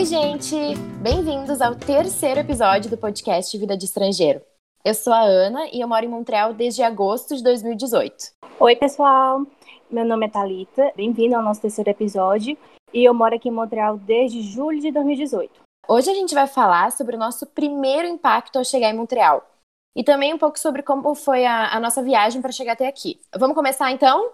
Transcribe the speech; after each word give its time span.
Oi, 0.00 0.06
gente! 0.06 0.56
Bem-vindos 1.02 1.60
ao 1.60 1.74
terceiro 1.74 2.40
episódio 2.40 2.90
do 2.90 2.96
podcast 2.96 3.58
Vida 3.58 3.76
de 3.76 3.84
Estrangeiro. 3.84 4.40
Eu 4.82 4.94
sou 4.94 5.12
a 5.12 5.20
Ana 5.20 5.68
e 5.70 5.78
eu 5.78 5.86
moro 5.86 6.02
em 6.02 6.08
Montreal 6.08 6.54
desde 6.54 6.82
agosto 6.82 7.36
de 7.36 7.42
2018. 7.42 8.32
Oi, 8.58 8.76
pessoal! 8.76 9.44
Meu 9.90 10.06
nome 10.06 10.24
é 10.24 10.30
Talita. 10.30 10.90
Bem-vindo 10.96 11.36
ao 11.36 11.42
nosso 11.42 11.60
terceiro 11.60 11.90
episódio. 11.90 12.56
E 12.94 13.04
eu 13.04 13.12
moro 13.12 13.34
aqui 13.34 13.50
em 13.50 13.52
Montreal 13.52 13.98
desde 13.98 14.40
julho 14.40 14.80
de 14.80 14.90
2018. 14.90 15.60
Hoje 15.86 16.10
a 16.10 16.14
gente 16.14 16.34
vai 16.34 16.46
falar 16.46 16.92
sobre 16.92 17.14
o 17.14 17.18
nosso 17.18 17.44
primeiro 17.48 18.08
impacto 18.08 18.56
ao 18.56 18.64
chegar 18.64 18.88
em 18.88 18.96
Montreal. 18.96 19.46
E 19.94 20.02
também 20.02 20.32
um 20.32 20.38
pouco 20.38 20.58
sobre 20.58 20.82
como 20.82 21.14
foi 21.14 21.44
a, 21.44 21.76
a 21.76 21.78
nossa 21.78 22.02
viagem 22.02 22.40
para 22.40 22.52
chegar 22.52 22.72
até 22.72 22.88
aqui. 22.88 23.20
Vamos 23.36 23.54
começar 23.54 23.92
então? 23.92 24.30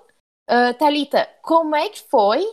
Uh, 0.48 0.72
Talita, 0.78 1.28
como 1.42 1.74
é 1.74 1.88
que 1.88 2.04
foi 2.08 2.46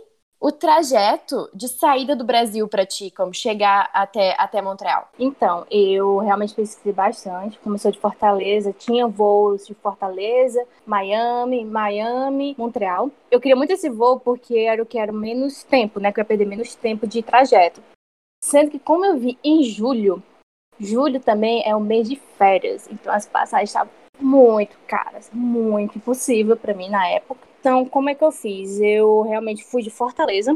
o 0.43 0.51
trajeto 0.51 1.49
de 1.53 1.69
saída 1.69 2.17
do 2.17 2.25
Brasil 2.25 2.67
para 2.67 2.85
ti, 2.85 3.09
como 3.09 3.33
chegar 3.33 3.89
até, 3.93 4.35
até 4.37 4.61
Montreal? 4.61 5.07
Então, 5.17 5.65
eu 5.71 6.17
realmente 6.17 6.53
pesquisei 6.53 6.91
bastante. 6.91 7.57
Começou 7.59 7.89
de 7.89 7.97
Fortaleza, 7.97 8.75
tinha 8.77 9.07
voos 9.07 9.65
de 9.65 9.73
Fortaleza, 9.73 10.61
Miami, 10.85 11.63
Miami, 11.63 12.55
Montreal. 12.57 13.09
Eu 13.31 13.39
queria 13.39 13.55
muito 13.55 13.71
esse 13.71 13.89
voo 13.89 14.19
porque 14.19 14.57
era 14.57 14.83
o 14.83 14.85
que 14.85 14.99
era 14.99 15.13
menos 15.13 15.63
tempo, 15.63 16.01
né? 16.01 16.11
Que 16.11 16.19
eu 16.19 16.23
ia 16.23 16.27
perder 16.27 16.45
menos 16.45 16.75
tempo 16.75 17.07
de 17.07 17.23
trajeto. 17.23 17.81
Sendo 18.43 18.69
que, 18.69 18.79
como 18.79 19.05
eu 19.05 19.17
vi 19.17 19.39
em 19.45 19.63
julho, 19.63 20.21
julho 20.77 21.21
também 21.21 21.63
é 21.65 21.73
o 21.73 21.79
mês 21.79 22.09
de 22.09 22.17
férias, 22.37 22.85
então 22.91 23.13
as 23.13 23.25
passagens 23.25 23.69
estavam 23.69 23.93
muito 24.19 24.77
caras, 24.87 25.29
muito 25.31 25.97
impossível 25.97 26.57
para 26.57 26.73
mim 26.73 26.89
na 26.89 27.07
época. 27.07 27.52
Então, 27.63 27.85
como 27.85 28.09
é 28.09 28.13
que 28.13 28.21
eu 28.21 28.29
fiz? 28.29 28.77
Eu 28.81 29.21
realmente 29.21 29.63
fui 29.63 29.81
de 29.81 29.89
Fortaleza, 29.89 30.53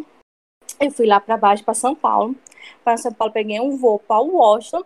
eu 0.77 0.91
fui 0.91 1.07
lá 1.07 1.21
para 1.21 1.37
baixo, 1.37 1.63
para 1.63 1.73
São 1.73 1.95
Paulo. 1.95 2.35
Para 2.83 2.97
São 2.97 3.13
Paulo, 3.13 3.31
peguei 3.31 3.61
um 3.61 3.77
voo 3.77 3.97
para 3.97 4.19
Washington. 4.19 4.83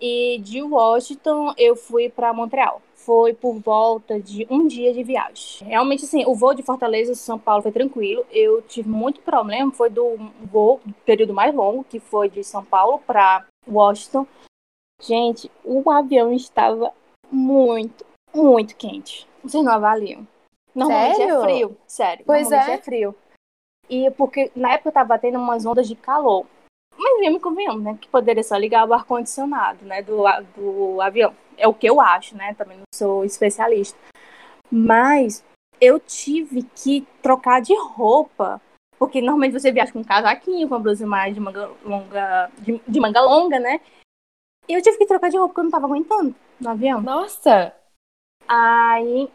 E 0.00 0.38
de 0.38 0.60
Washington, 0.60 1.54
eu 1.56 1.76
fui 1.76 2.08
para 2.08 2.32
Montreal. 2.32 2.82
Foi 2.96 3.32
por 3.32 3.60
volta 3.60 4.18
de 4.18 4.44
um 4.50 4.66
dia 4.66 4.92
de 4.92 5.04
viagem. 5.04 5.68
Realmente, 5.68 6.04
assim, 6.04 6.26
o 6.26 6.34
voo 6.34 6.52
de 6.52 6.64
Fortaleza 6.64 7.14
São 7.14 7.38
Paulo 7.38 7.62
foi 7.62 7.70
tranquilo. 7.70 8.26
Eu 8.32 8.60
tive 8.62 8.88
muito 8.88 9.20
problema, 9.20 9.70
foi 9.70 9.88
do 9.88 10.16
voo, 10.50 10.80
do 10.84 10.94
período 11.04 11.32
mais 11.32 11.54
longo, 11.54 11.84
que 11.84 12.00
foi 12.00 12.28
de 12.28 12.42
São 12.42 12.64
Paulo 12.64 12.98
para 13.06 13.46
Washington. 13.68 14.26
Gente, 15.00 15.48
o 15.62 15.88
avião 15.92 16.32
estava 16.32 16.92
muito, 17.30 18.04
muito 18.34 18.74
quente. 18.74 19.28
Vocês 19.44 19.64
não 19.64 19.74
avaliam. 19.74 20.26
Normalmente 20.76 21.22
é 21.22 21.26
Sério? 21.26 21.36
é 21.36 21.42
frio, 21.42 21.76
sério. 21.86 22.24
Pois 22.26 22.50
normalmente 22.50 22.70
é. 22.70 22.74
é 22.74 22.82
frio. 22.82 23.14
E 23.88 24.10
porque 24.10 24.52
na 24.54 24.74
época 24.74 24.92
tava 24.92 25.18
tendo 25.18 25.38
umas 25.38 25.64
ondas 25.64 25.88
de 25.88 25.96
calor. 25.96 26.44
Mas 26.98 27.20
vem 27.20 27.32
me 27.32 27.40
convenhamos, 27.40 27.82
né? 27.82 27.98
Que 27.98 28.08
poderia 28.08 28.42
só 28.42 28.56
ligar 28.56 28.86
o 28.86 28.92
ar-condicionado, 28.92 29.84
né? 29.86 30.02
Do, 30.02 30.24
do 30.54 31.00
avião. 31.00 31.34
É 31.56 31.66
o 31.66 31.72
que 31.72 31.88
eu 31.88 31.98
acho, 32.00 32.36
né? 32.36 32.54
Também 32.54 32.76
não 32.76 32.84
sou 32.94 33.24
especialista. 33.24 33.98
Mas 34.70 35.42
eu 35.80 35.98
tive 35.98 36.62
que 36.74 37.06
trocar 37.22 37.60
de 37.62 37.74
roupa. 37.74 38.60
Porque 38.98 39.20
normalmente 39.20 39.52
você 39.52 39.72
viaja 39.72 39.92
com 39.92 40.00
um 40.00 40.04
casaquinho, 40.04 40.68
com 40.68 40.74
uma 40.74 40.80
blusa 40.80 41.06
mais 41.06 41.34
de 41.34 41.40
manga 41.40 41.70
longa, 41.84 42.50
de, 42.58 42.80
de 42.86 43.00
manga 43.00 43.20
longa, 43.20 43.58
né? 43.58 43.80
E 44.68 44.74
eu 44.74 44.82
tive 44.82 44.98
que 44.98 45.06
trocar 45.06 45.30
de 45.30 45.36
roupa 45.36 45.54
porque 45.54 45.60
eu 45.60 45.64
não 45.64 45.70
tava 45.70 45.86
aguentando 45.86 46.34
no 46.60 46.70
avião. 46.70 47.00
Nossa! 47.00 47.74
Aí 48.48 49.30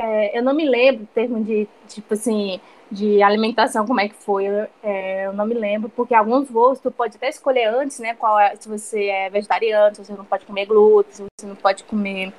é, 0.00 0.38
eu 0.38 0.42
não 0.42 0.54
me 0.54 0.66
lembro, 0.66 1.02
em 1.02 1.06
termos 1.06 1.46
de, 1.46 1.68
tipo 1.86 2.14
assim, 2.14 2.58
de 2.90 3.22
alimentação, 3.22 3.86
como 3.86 4.00
é 4.00 4.08
que 4.08 4.14
foi. 4.14 4.46
Eu, 4.46 4.66
é, 4.82 5.26
eu 5.26 5.32
não 5.34 5.44
me 5.44 5.52
lembro, 5.52 5.90
porque 5.90 6.14
alguns 6.14 6.48
voos 6.48 6.80
tu 6.80 6.90
pode 6.90 7.16
até 7.16 7.28
escolher 7.28 7.66
antes, 7.66 7.98
né? 7.98 8.14
Qual 8.14 8.38
é, 8.40 8.56
se 8.56 8.66
você 8.66 9.06
é 9.08 9.28
vegetariano, 9.28 9.94
se 9.94 10.04
você 10.04 10.14
não 10.14 10.24
pode 10.24 10.46
comer 10.46 10.64
glúten, 10.64 11.12
se 11.12 11.22
você 11.22 11.46
não 11.46 11.54
pode 11.54 11.84
comer 11.84 12.32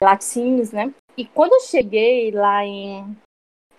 laticínios, 0.00 0.72
né? 0.72 0.92
E 1.16 1.24
quando 1.24 1.52
eu 1.52 1.60
cheguei 1.60 2.32
lá 2.32 2.64
em, 2.64 3.16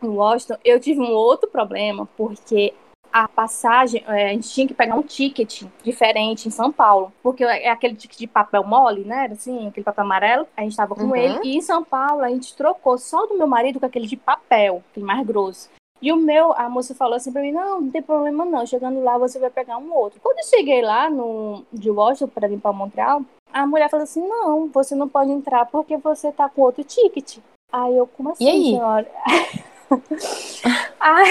em 0.01 0.07
Washington, 0.07 0.55
eu 0.63 0.79
tive 0.79 1.01
um 1.01 1.11
outro 1.11 1.49
problema, 1.49 2.07
porque 2.15 2.73
a 3.17 3.29
passagem, 3.29 4.03
é, 4.09 4.25
a 4.25 4.33
gente 4.33 4.49
tinha 4.49 4.67
que 4.67 4.73
pegar 4.73 4.93
um 4.95 5.01
ticket 5.01 5.63
diferente 5.81 6.49
em 6.49 6.51
São 6.51 6.69
Paulo, 6.69 7.13
porque 7.23 7.45
é 7.45 7.69
aquele 7.69 7.95
ticket 7.95 8.17
de 8.19 8.27
papel 8.27 8.61
mole, 8.65 9.05
né? 9.05 9.23
Era 9.23 9.33
assim, 9.33 9.69
aquele 9.69 9.85
papel 9.85 10.03
amarelo. 10.03 10.45
A 10.57 10.61
gente 10.63 10.75
tava 10.75 10.93
com 10.95 11.03
Uhum. 11.03 11.15
ele. 11.15 11.39
E 11.41 11.55
em 11.55 11.61
São 11.61 11.81
Paulo, 11.81 12.23
a 12.23 12.29
gente 12.29 12.53
trocou 12.57 12.97
só 12.97 13.25
do 13.25 13.37
meu 13.37 13.47
marido 13.47 13.79
com 13.79 13.85
aquele 13.85 14.05
de 14.05 14.17
papel, 14.17 14.83
aquele 14.91 15.05
mais 15.05 15.25
grosso. 15.25 15.69
E 16.01 16.11
o 16.11 16.17
meu, 16.17 16.51
a 16.57 16.67
moça 16.67 16.93
falou 16.93 17.15
assim 17.15 17.31
pra 17.31 17.41
mim: 17.41 17.53
não, 17.53 17.79
não 17.79 17.89
tem 17.89 18.01
problema 18.01 18.43
não. 18.43 18.65
Chegando 18.65 19.01
lá, 19.01 19.17
você 19.17 19.39
vai 19.39 19.49
pegar 19.49 19.77
um 19.77 19.93
outro. 19.93 20.19
Quando 20.21 20.39
eu 20.39 20.43
cheguei 20.45 20.81
lá 20.81 21.09
no, 21.09 21.63
de 21.71 21.89
Washington 21.89 22.27
pra 22.27 22.49
vir 22.49 22.59
pra 22.59 22.73
Montreal, 22.73 23.21
a 23.53 23.65
mulher 23.65 23.89
falou 23.89 24.03
assim: 24.03 24.27
não, 24.27 24.67
você 24.67 24.93
não 24.93 25.07
pode 25.07 25.31
entrar 25.31 25.65
porque 25.67 25.95
você 25.95 26.33
tá 26.33 26.49
com 26.49 26.63
outro 26.63 26.83
ticket. 26.83 27.37
Aí 27.71 27.95
eu, 27.95 28.05
como 28.07 28.31
assim, 28.31 28.43
E 28.43 28.49
aí? 28.49 28.63
senhora? 28.71 29.07
Ai, 30.99 31.25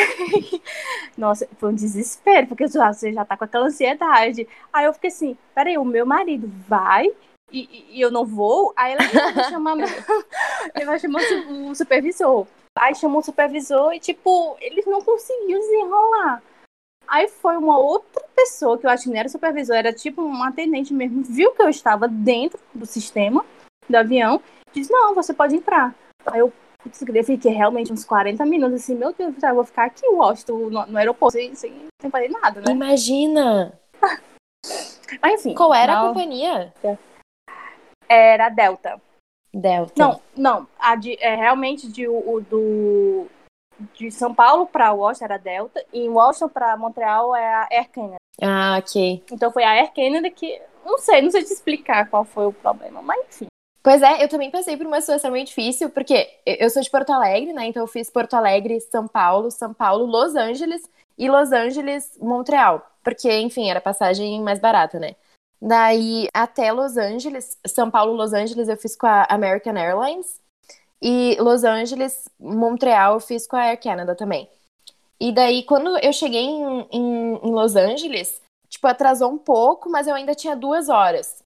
nossa, 1.16 1.48
foi 1.58 1.70
um 1.70 1.74
desespero, 1.74 2.46
porque 2.46 2.68
você 2.68 3.12
já 3.12 3.24
tá 3.24 3.36
com 3.36 3.44
aquela 3.44 3.66
ansiedade. 3.66 4.46
Aí 4.72 4.84
eu 4.86 4.92
fiquei 4.94 5.08
assim, 5.10 5.36
peraí, 5.54 5.76
o 5.78 5.84
meu 5.84 6.06
marido 6.06 6.50
vai 6.68 7.06
e, 7.50 7.86
e- 7.96 8.00
eu 8.00 8.10
não 8.10 8.24
vou? 8.24 8.72
Aí 8.76 8.92
ela 8.92 9.02
"Não, 9.12 9.32
vai 9.34 9.44
chamar, 9.50 9.76
ele 10.74 10.84
vai 10.84 10.98
chamar 10.98 11.20
o 11.20 11.24
su- 11.24 11.70
o 11.70 11.74
supervisor. 11.74 12.46
Aí 12.76 12.94
chamou 12.94 13.20
o 13.20 13.24
supervisor 13.24 13.92
e, 13.94 14.00
tipo, 14.00 14.56
eles 14.60 14.84
não 14.86 15.00
conseguiam 15.00 15.60
desenrolar. 15.60 16.42
Aí 17.06 17.28
foi 17.28 17.56
uma 17.56 17.78
outra 17.78 18.22
pessoa, 18.34 18.78
que 18.78 18.86
eu 18.86 18.90
acho 18.90 19.04
que 19.04 19.10
não 19.10 19.16
era 19.18 19.28
supervisor, 19.28 19.76
era 19.76 19.92
tipo 19.92 20.22
um 20.22 20.42
atendente 20.42 20.92
mesmo, 20.94 21.22
viu 21.22 21.52
que 21.52 21.62
eu 21.62 21.68
estava 21.68 22.08
dentro 22.08 22.58
do 22.74 22.86
sistema 22.86 23.44
do 23.88 23.94
avião, 23.96 24.40
disse, 24.72 24.90
não, 24.90 25.14
você 25.14 25.34
pode 25.34 25.54
entrar. 25.54 25.94
Aí 26.26 26.40
eu, 26.40 26.50
putz, 26.84 27.02
eu 27.02 27.24
fiquei 27.24 27.52
realmente 27.52 27.92
uns 27.92 28.04
40 28.04 28.44
minutos 28.44 28.82
assim, 28.82 28.94
meu 28.94 29.12
Deus, 29.12 29.34
eu 29.42 29.54
vou 29.54 29.64
ficar 29.64 29.86
aqui 29.86 30.04
em 30.06 30.14
Washington, 30.14 30.70
no, 30.70 30.86
no 30.86 30.98
aeroporto, 30.98 31.32
sem, 31.32 31.54
sem, 31.54 31.72
sem 32.00 32.10
fazer 32.10 32.28
nada, 32.28 32.60
né? 32.60 32.70
Imagina! 32.70 33.78
Mas 35.20 35.40
enfim. 35.40 35.54
Qual 35.54 35.72
era 35.74 35.94
a 35.94 36.02
não, 36.02 36.08
companhia? 36.08 36.72
Era 38.08 38.46
a 38.46 38.48
Delta. 38.48 39.00
Delta. 39.52 39.92
Não, 39.96 40.20
não, 40.36 40.68
a 40.78 40.96
de, 40.96 41.16
é, 41.20 41.34
realmente 41.34 41.90
de, 41.90 42.08
o, 42.08 42.40
do, 42.40 43.26
de 43.94 44.10
São 44.10 44.34
Paulo 44.34 44.66
para 44.66 44.92
Washington 44.92 45.24
era 45.24 45.34
a 45.36 45.38
Delta, 45.38 45.84
e 45.92 46.00
em 46.00 46.08
Washington 46.08 46.48
para 46.48 46.76
Montreal 46.76 47.34
é 47.34 47.54
a 47.54 47.68
Air 47.70 47.90
Canada. 47.90 48.16
Ah, 48.42 48.76
ok. 48.78 49.22
Então 49.30 49.52
foi 49.52 49.62
a 49.62 49.70
Air 49.70 49.92
Canada 49.94 50.28
que, 50.28 50.60
não 50.84 50.98
sei, 50.98 51.22
não 51.22 51.30
sei 51.30 51.44
te 51.44 51.52
explicar 51.52 52.10
qual 52.10 52.24
foi 52.24 52.46
o 52.46 52.52
problema, 52.52 53.00
mas 53.00 53.24
enfim. 53.26 53.46
Pois 53.84 54.00
é, 54.00 54.24
eu 54.24 54.28
também 54.30 54.50
passei 54.50 54.78
por 54.78 54.86
uma 54.86 54.98
situação 54.98 55.30
meio 55.30 55.44
difícil, 55.44 55.90
porque 55.90 56.26
eu 56.46 56.70
sou 56.70 56.80
de 56.80 56.90
Porto 56.90 57.10
Alegre, 57.10 57.52
né? 57.52 57.66
Então 57.66 57.82
eu 57.82 57.86
fiz 57.86 58.08
Porto 58.08 58.32
Alegre, 58.32 58.80
São 58.80 59.06
Paulo, 59.06 59.50
São 59.50 59.74
Paulo, 59.74 60.06
Los 60.06 60.34
Angeles 60.34 60.88
e 61.18 61.28
Los 61.28 61.52
Angeles, 61.52 62.16
Montreal. 62.18 62.80
Porque, 63.02 63.30
enfim, 63.40 63.68
era 63.68 63.82
passagem 63.82 64.40
mais 64.40 64.58
barata, 64.58 64.98
né? 64.98 65.14
Daí 65.60 66.28
até 66.32 66.72
Los 66.72 66.96
Angeles, 66.96 67.58
São 67.66 67.90
Paulo, 67.90 68.14
Los 68.14 68.32
Angeles, 68.32 68.68
eu 68.68 68.76
fiz 68.78 68.96
com 68.96 69.06
a 69.06 69.26
American 69.28 69.76
Airlines. 69.76 70.40
E 71.02 71.36
Los 71.38 71.62
Angeles, 71.62 72.26
Montreal, 72.40 73.14
eu 73.14 73.20
fiz 73.20 73.46
com 73.46 73.56
a 73.56 73.64
Air 73.64 73.82
Canada 73.82 74.14
também. 74.14 74.48
E 75.20 75.30
daí, 75.30 75.62
quando 75.62 75.98
eu 75.98 76.12
cheguei 76.14 76.40
em, 76.40 76.88
em, 76.90 77.34
em 77.36 77.52
Los 77.52 77.76
Angeles, 77.76 78.40
tipo, 78.66 78.86
atrasou 78.86 79.30
um 79.30 79.36
pouco, 79.36 79.90
mas 79.90 80.06
eu 80.06 80.14
ainda 80.14 80.34
tinha 80.34 80.56
duas 80.56 80.88
horas 80.88 81.42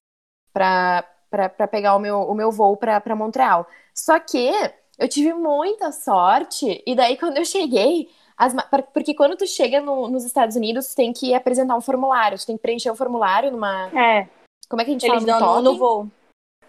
pra, 0.53 1.05
pra 1.29 1.67
pegar 1.67 1.95
o 1.95 1.99
meu, 1.99 2.21
o 2.21 2.33
meu 2.33 2.51
voo 2.51 2.75
pra 2.77 3.01
Montreal. 3.15 3.67
Só 3.93 4.19
que 4.19 4.51
eu 4.97 5.07
tive 5.07 5.33
muita 5.33 5.91
sorte, 5.91 6.83
e 6.85 6.95
daí 6.95 7.17
quando 7.17 7.37
eu 7.37 7.45
cheguei, 7.45 8.09
as 8.37 8.53
porque 8.93 9.13
quando 9.13 9.35
tu 9.37 9.45
chega 9.47 9.81
no- 9.81 10.07
nos 10.07 10.23
Estados 10.25 10.55
Unidos, 10.55 10.87
tu 10.89 10.95
tem 10.95 11.13
que 11.13 11.33
apresentar 11.33 11.75
um 11.75 11.81
formulário, 11.81 12.37
tu 12.37 12.45
tem 12.45 12.55
que 12.57 12.61
preencher 12.61 12.91
um 12.91 12.95
formulário 12.95 13.51
numa. 13.51 13.87
É, 13.97 14.27
Como 14.69 14.81
é 14.81 14.85
que 14.85 14.91
a 14.91 14.93
gente 14.93 15.05
eles 15.05 15.23
fala? 15.23 15.39
dão 15.39 15.55
no, 15.61 15.71
no 15.73 15.77
voo. 15.77 16.07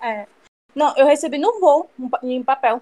É. 0.01 0.27
Não, 0.75 0.97
eu 0.97 1.07
recebi 1.07 1.39
no 1.39 1.59
voo, 1.61 1.89
em 2.23 2.43
papel. 2.43 2.81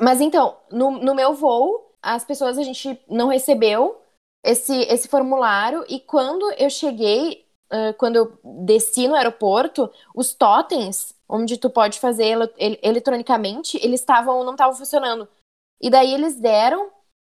Mas 0.00 0.20
então, 0.20 0.56
no, 0.70 0.92
no 0.92 1.14
meu 1.14 1.34
voo, 1.34 1.90
as 2.02 2.24
pessoas, 2.24 2.56
a 2.58 2.62
gente 2.62 2.98
não 3.08 3.28
recebeu 3.28 4.00
esse, 4.42 4.74
esse 4.82 5.08
formulário, 5.08 5.84
e 5.88 6.00
quando 6.00 6.50
eu 6.52 6.68
cheguei, 6.70 7.43
ah, 7.74 7.92
quando 7.94 8.16
eu 8.16 8.38
desci 8.64 9.08
no 9.08 9.16
aeroporto, 9.16 9.90
os 10.14 10.32
totens, 10.32 11.12
onde 11.28 11.58
tu 11.58 11.68
pode 11.68 11.98
fazer 11.98 12.26
ele- 12.26 12.52
ele- 12.56 12.80
eletronicamente, 12.82 13.76
eles 13.82 14.00
estavam, 14.00 14.44
não 14.44 14.52
estavam 14.52 14.74
funcionando. 14.74 15.26
E 15.82 15.90
daí 15.90 16.14
eles 16.14 16.36
deram, 16.36 16.90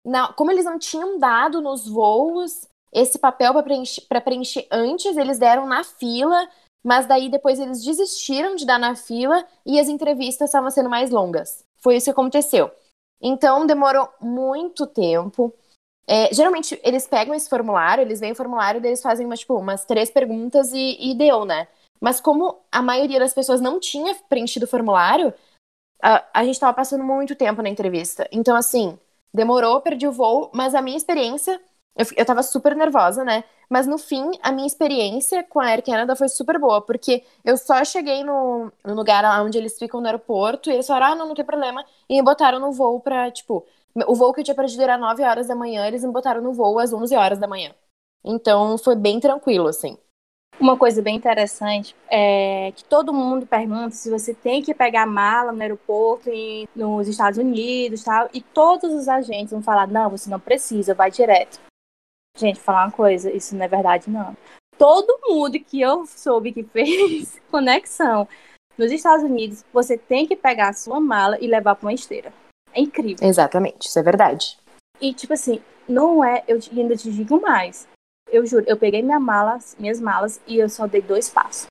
na- 0.06 0.32
como 0.32 0.52
eles 0.52 0.64
não 0.64 0.78
tinham 0.78 1.18
dado 1.18 1.60
nos 1.60 1.88
voos 1.88 2.68
esse 2.92 3.18
papel 3.18 3.52
para 3.52 3.62
preencher, 3.64 4.02
preencher 4.24 4.66
antes, 4.70 5.16
eles 5.16 5.38
deram 5.38 5.66
na 5.66 5.82
fila, 5.82 6.48
mas 6.84 7.06
daí 7.06 7.28
depois 7.28 7.58
eles 7.58 7.84
desistiram 7.84 8.54
de 8.54 8.64
dar 8.64 8.78
na 8.78 8.94
fila 8.94 9.44
e 9.66 9.78
as 9.80 9.88
entrevistas 9.88 10.48
estavam 10.48 10.70
sendo 10.70 10.88
mais 10.88 11.10
longas. 11.10 11.64
Foi 11.82 11.96
isso 11.96 12.04
que 12.04 12.10
aconteceu. 12.12 12.70
Então 13.20 13.66
demorou 13.66 14.08
muito 14.20 14.86
tempo. 14.86 15.52
É, 16.10 16.32
geralmente, 16.32 16.80
eles 16.82 17.06
pegam 17.06 17.34
esse 17.34 17.50
formulário, 17.50 18.00
eles 18.00 18.18
veem 18.18 18.32
o 18.32 18.34
formulário, 18.34 18.84
eles 18.84 19.02
fazem 19.02 19.26
umas, 19.26 19.40
tipo, 19.40 19.54
umas 19.54 19.84
três 19.84 20.10
perguntas 20.10 20.72
e, 20.72 20.96
e 20.98 21.14
deu, 21.14 21.44
né? 21.44 21.68
Mas 22.00 22.18
como 22.18 22.60
a 22.72 22.80
maioria 22.80 23.18
das 23.18 23.34
pessoas 23.34 23.60
não 23.60 23.78
tinha 23.78 24.14
preenchido 24.28 24.64
o 24.64 24.68
formulário, 24.68 25.34
a, 26.02 26.24
a 26.32 26.44
gente 26.44 26.58
tava 26.58 26.72
passando 26.74 27.04
muito 27.04 27.34
tempo 27.34 27.60
na 27.62 27.68
entrevista. 27.68 28.26
Então, 28.32 28.56
assim, 28.56 28.98
demorou, 29.34 29.80
perdi 29.82 30.06
o 30.08 30.12
voo, 30.12 30.50
mas 30.54 30.74
a 30.74 30.80
minha 30.80 30.96
experiência, 30.96 31.60
eu, 31.94 32.06
eu 32.16 32.24
tava 32.24 32.42
super 32.42 32.74
nervosa, 32.74 33.24
né? 33.24 33.44
Mas 33.68 33.86
no 33.86 33.98
fim, 33.98 34.30
a 34.42 34.50
minha 34.50 34.66
experiência 34.66 35.42
com 35.44 35.60
a 35.60 35.66
Air 35.66 35.84
Canada 35.84 36.16
foi 36.16 36.28
super 36.28 36.58
boa, 36.58 36.80
porque 36.80 37.22
eu 37.44 37.56
só 37.58 37.84
cheguei 37.84 38.24
no, 38.24 38.72
no 38.82 38.94
lugar 38.94 39.24
onde 39.44 39.58
eles 39.58 39.78
ficam 39.78 40.00
no 40.00 40.06
aeroporto 40.06 40.70
e 40.70 40.74
eles 40.74 40.86
falaram, 40.86 41.12
ah, 41.12 41.16
não, 41.16 41.28
não 41.28 41.34
tem 41.34 41.44
problema, 41.44 41.84
e 42.08 42.16
me 42.16 42.22
botaram 42.22 42.58
no 42.58 42.72
voo 42.72 42.98
pra, 43.00 43.30
tipo, 43.30 43.66
o 44.06 44.14
voo 44.14 44.32
que 44.32 44.40
eu 44.40 44.44
tinha 44.44 44.54
perdido 44.54 44.82
era 44.82 44.98
9 44.98 45.22
horas 45.22 45.48
da 45.48 45.54
manhã, 45.54 45.86
eles 45.86 46.04
me 46.04 46.12
botaram 46.12 46.40
no 46.40 46.52
voo 46.52 46.78
às 46.78 46.92
11 46.92 47.14
horas 47.16 47.38
da 47.38 47.46
manhã. 47.48 47.74
Então 48.24 48.76
foi 48.78 48.96
bem 48.96 49.20
tranquilo, 49.20 49.68
assim. 49.68 49.96
Uma 50.60 50.76
coisa 50.76 51.00
bem 51.00 51.14
interessante 51.14 51.94
é 52.10 52.72
que 52.74 52.84
todo 52.84 53.12
mundo 53.14 53.46
pergunta 53.46 53.90
se 53.90 54.10
você 54.10 54.34
tem 54.34 54.60
que 54.60 54.74
pegar 54.74 55.06
mala 55.06 55.52
no 55.52 55.62
aeroporto 55.62 56.28
e 56.30 56.68
nos 56.74 57.06
Estados 57.06 57.38
Unidos 57.38 58.02
tal, 58.02 58.28
e 58.34 58.40
todos 58.40 58.92
os 58.92 59.08
agentes 59.08 59.52
vão 59.52 59.62
falar: 59.62 59.86
não, 59.86 60.10
você 60.10 60.28
não 60.28 60.40
precisa, 60.40 60.94
vai 60.94 61.12
direto. 61.12 61.60
Gente, 62.36 62.58
falar 62.58 62.86
uma 62.86 62.92
coisa, 62.92 63.30
isso 63.30 63.54
não 63.54 63.64
é 63.64 63.68
verdade, 63.68 64.10
não. 64.10 64.36
Todo 64.76 65.20
mundo 65.28 65.58
que 65.60 65.80
eu 65.80 66.06
soube 66.06 66.52
que 66.52 66.64
fez 66.72 67.40
conexão 67.50 68.26
nos 68.76 68.90
Estados 68.90 69.24
Unidos, 69.24 69.64
você 69.72 69.96
tem 69.96 70.26
que 70.26 70.36
pegar 70.36 70.70
a 70.70 70.72
sua 70.72 71.00
mala 71.00 71.38
e 71.40 71.46
levar 71.46 71.76
para 71.76 71.86
uma 71.86 71.94
esteira. 71.94 72.32
É 72.78 72.80
incrível. 72.80 73.26
Exatamente, 73.26 73.88
isso 73.88 73.98
é 73.98 74.02
verdade. 74.04 74.56
E, 75.00 75.12
tipo 75.12 75.32
assim, 75.32 75.60
não 75.88 76.22
é. 76.22 76.44
Eu 76.46 76.60
ainda 76.70 76.96
te 76.96 77.10
digo 77.10 77.40
mais. 77.40 77.88
Eu 78.30 78.46
juro, 78.46 78.64
eu 78.68 78.76
peguei 78.76 79.02
minha 79.02 79.18
mala, 79.18 79.58
minhas 79.80 80.00
malas 80.00 80.40
e 80.46 80.58
eu 80.58 80.68
só 80.68 80.86
dei 80.86 81.02
dois 81.02 81.28
passos. 81.28 81.66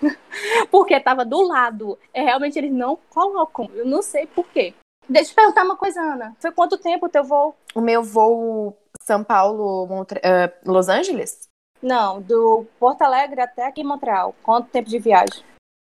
Porque 0.70 1.00
tava 1.00 1.24
do 1.24 1.42
lado. 1.42 1.98
É, 2.14 2.22
realmente 2.22 2.56
eles 2.56 2.70
não 2.70 2.96
colocam. 3.10 3.68
Eu 3.74 3.84
não 3.84 4.02
sei 4.02 4.24
por 4.28 4.46
quê. 4.50 4.72
Deixa 5.08 5.30
eu 5.30 5.32
te 5.32 5.34
perguntar 5.34 5.64
uma 5.64 5.76
coisa, 5.76 6.00
Ana. 6.00 6.36
Foi 6.38 6.52
quanto 6.52 6.78
tempo 6.78 7.06
o 7.06 7.08
teu 7.08 7.24
voo? 7.24 7.56
O 7.74 7.80
meu 7.80 8.04
voo 8.04 8.76
São 9.02 9.24
Paulo, 9.24 9.86
Montre... 9.88 10.20
Uh, 10.20 10.70
Los 10.70 10.88
Angeles? 10.88 11.48
Não, 11.82 12.20
do 12.22 12.66
Porto 12.78 13.02
Alegre 13.02 13.40
até 13.40 13.66
aqui 13.66 13.80
em 13.80 13.84
Montreal. 13.84 14.32
Quanto 14.44 14.68
tempo 14.68 14.88
de 14.88 14.98
viagem? 14.98 15.44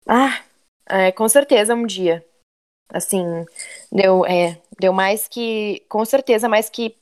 Ah, 0.09 0.43
é, 0.89 1.13
com 1.13 1.29
certeza 1.29 1.75
um 1.75 1.87
dia. 1.87 2.25
Assim, 2.93 3.45
deu, 3.93 4.25
é, 4.27 4.61
deu 4.79 4.93
mais 4.93 5.27
que. 5.27 5.85
Com 5.89 6.05
certeza, 6.05 6.49
mais 6.49 6.69
que. 6.69 6.97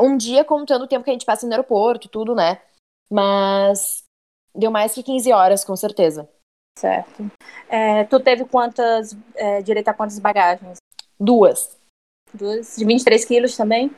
Um 0.00 0.16
dia 0.16 0.44
contando 0.44 0.82
o 0.82 0.88
tempo 0.88 1.04
que 1.04 1.10
a 1.10 1.12
gente 1.12 1.26
passa 1.26 1.46
no 1.46 1.52
aeroporto, 1.52 2.08
tudo, 2.08 2.34
né? 2.34 2.60
Mas 3.10 4.04
deu 4.54 4.70
mais 4.70 4.94
que 4.94 5.02
15 5.02 5.32
horas, 5.32 5.64
com 5.64 5.76
certeza. 5.76 6.28
Certo. 6.78 7.30
É, 7.68 8.04
tu 8.04 8.18
teve 8.20 8.44
quantas. 8.44 9.16
É, 9.34 9.62
direito 9.62 9.88
a 9.88 9.94
quantas 9.94 10.18
bagagens? 10.18 10.78
Duas. 11.18 11.76
Duas? 12.32 12.76
De 12.76 12.84
23 12.84 13.24
quilos 13.24 13.56
também? 13.56 13.94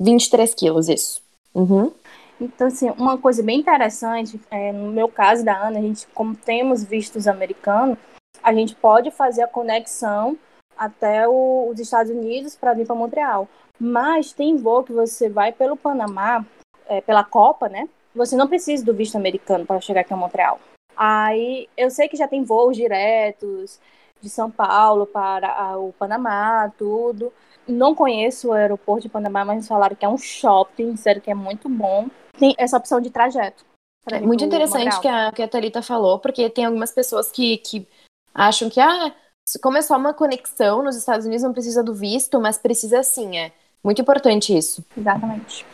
23 0.00 0.54
quilos, 0.54 0.88
isso. 0.88 1.22
Uhum. 1.54 1.92
Então, 2.40 2.66
assim, 2.66 2.90
uma 2.90 3.18
coisa 3.18 3.42
bem 3.42 3.60
interessante, 3.60 4.40
é, 4.50 4.72
no 4.72 4.90
meu 4.90 5.08
caso 5.08 5.44
da 5.44 5.56
Ana, 5.56 5.78
a 5.78 5.82
gente, 5.82 6.06
como 6.08 6.34
temos 6.34 6.82
vistos 6.82 7.28
americanos, 7.28 7.96
a 8.42 8.52
gente 8.52 8.74
pode 8.74 9.10
fazer 9.10 9.42
a 9.42 9.48
conexão 9.48 10.36
até 10.84 11.28
o, 11.28 11.68
os 11.70 11.78
Estados 11.78 12.10
Unidos 12.10 12.56
para 12.56 12.74
vir 12.74 12.86
para 12.86 12.96
Montreal. 12.96 13.48
Mas 13.78 14.32
tem 14.32 14.56
voo 14.56 14.84
que 14.84 14.92
você 14.92 15.28
vai 15.28 15.52
pelo 15.52 15.76
Panamá, 15.76 16.44
é, 16.86 17.00
pela 17.00 17.24
Copa, 17.24 17.68
né? 17.68 17.88
Você 18.14 18.36
não 18.36 18.48
precisa 18.48 18.84
do 18.84 18.94
visto 18.94 19.16
americano 19.16 19.64
para 19.64 19.80
chegar 19.80 20.02
aqui 20.02 20.12
a 20.12 20.16
Montreal. 20.16 20.60
Aí 20.96 21.68
eu 21.76 21.90
sei 21.90 22.08
que 22.08 22.16
já 22.16 22.28
tem 22.28 22.44
voos 22.44 22.76
diretos 22.76 23.80
de 24.20 24.28
São 24.28 24.50
Paulo 24.50 25.06
para 25.06 25.78
o 25.78 25.92
Panamá, 25.92 26.70
tudo. 26.76 27.32
Não 27.66 27.94
conheço 27.94 28.48
o 28.48 28.52
aeroporto 28.52 29.02
de 29.02 29.08
Panamá, 29.08 29.44
mas 29.44 29.66
falaram 29.66 29.96
que 29.96 30.04
é 30.04 30.08
um 30.08 30.18
shopping, 30.18 30.92
disseram 30.92 31.20
que 31.20 31.30
é 31.30 31.34
muito 31.34 31.68
bom. 31.68 32.08
Tem 32.38 32.54
essa 32.58 32.76
opção 32.76 33.00
de 33.00 33.10
trajeto. 33.10 33.64
É 34.10 34.20
muito 34.20 34.44
interessante 34.44 35.00
que 35.00 35.08
a, 35.08 35.30
que 35.30 35.42
a 35.42 35.48
Thalita 35.48 35.80
falou, 35.80 36.18
porque 36.18 36.50
tem 36.50 36.64
algumas 36.64 36.90
pessoas 36.90 37.30
que, 37.30 37.58
que 37.58 37.86
acham 38.34 38.68
que, 38.68 38.80
ah, 38.80 39.14
como 39.62 39.76
é 39.76 39.82
só 39.82 39.96
uma 39.96 40.14
conexão 40.14 40.82
nos 40.82 40.96
Estados 40.96 41.26
Unidos, 41.26 41.42
não 41.42 41.52
precisa 41.52 41.82
do 41.82 41.94
visto, 41.94 42.40
mas 42.40 42.58
precisa 42.58 43.02
sim, 43.02 43.36
é 43.36 43.52
muito 43.82 44.00
importante 44.00 44.56
isso. 44.56 44.84
Exatamente. 44.96 45.66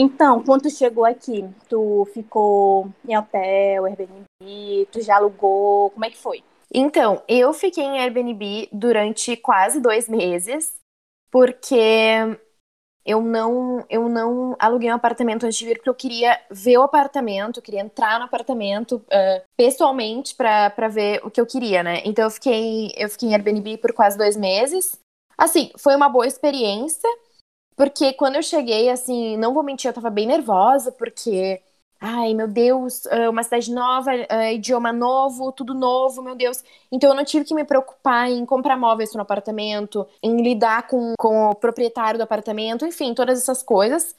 Então, 0.00 0.44
quando 0.44 0.62
tu 0.62 0.70
chegou 0.70 1.04
aqui, 1.04 1.44
tu 1.68 2.06
ficou 2.14 2.88
em 3.06 3.18
hotel, 3.18 3.84
Airbnb, 3.84 4.86
tu 4.92 5.00
já 5.00 5.16
alugou, 5.16 5.90
como 5.90 6.04
é 6.04 6.10
que 6.10 6.16
foi? 6.16 6.44
Então, 6.72 7.22
eu 7.26 7.52
fiquei 7.52 7.82
em 7.82 7.98
Airbnb 7.98 8.68
durante 8.70 9.36
quase 9.36 9.80
dois 9.80 10.08
meses, 10.08 10.74
porque 11.30 12.38
eu 13.04 13.22
não, 13.22 13.84
eu 13.88 14.08
não 14.08 14.54
aluguei 14.58 14.90
um 14.90 14.94
apartamento 14.94 15.44
antes 15.44 15.58
de 15.58 15.64
vir, 15.64 15.76
porque 15.76 15.88
eu 15.88 15.94
queria 15.94 16.38
ver 16.50 16.78
o 16.78 16.82
apartamento, 16.82 17.58
eu 17.58 17.62
queria 17.62 17.80
entrar 17.80 18.18
no 18.18 18.26
apartamento 18.26 18.96
uh, 18.96 19.42
pessoalmente 19.56 20.34
para 20.34 20.88
ver 20.88 21.20
o 21.24 21.30
que 21.30 21.40
eu 21.40 21.46
queria, 21.46 21.82
né? 21.82 22.02
Então 22.04 22.24
eu 22.24 22.30
fiquei, 22.30 22.92
eu 22.96 23.08
fiquei 23.08 23.30
em 23.30 23.34
Airbnb 23.34 23.78
por 23.78 23.92
quase 23.92 24.18
dois 24.18 24.36
meses. 24.36 24.98
Assim, 25.36 25.70
foi 25.78 25.94
uma 25.94 26.08
boa 26.08 26.26
experiência, 26.26 27.08
porque 27.76 28.12
quando 28.12 28.36
eu 28.36 28.42
cheguei, 28.42 28.90
assim, 28.90 29.36
não 29.36 29.54
vou 29.54 29.62
mentir, 29.62 29.88
eu 29.88 29.94
tava 29.94 30.10
bem 30.10 30.26
nervosa, 30.26 30.92
porque 30.92 31.62
Ai, 32.00 32.32
meu 32.32 32.46
Deus, 32.46 33.06
é 33.06 33.28
uma 33.28 33.42
cidade 33.42 33.72
nova, 33.72 34.14
é, 34.14 34.54
idioma 34.54 34.92
novo, 34.92 35.50
tudo 35.50 35.74
novo, 35.74 36.22
meu 36.22 36.36
Deus. 36.36 36.62
Então 36.92 37.10
eu 37.10 37.16
não 37.16 37.24
tive 37.24 37.44
que 37.44 37.54
me 37.54 37.64
preocupar 37.64 38.30
em 38.30 38.46
comprar 38.46 38.76
móveis 38.76 39.12
no 39.14 39.20
apartamento, 39.20 40.06
em 40.22 40.40
lidar 40.40 40.86
com, 40.86 41.14
com 41.18 41.50
o 41.50 41.54
proprietário 41.56 42.16
do 42.16 42.22
apartamento, 42.22 42.86
enfim, 42.86 43.14
todas 43.14 43.40
essas 43.40 43.64
coisas. 43.64 44.14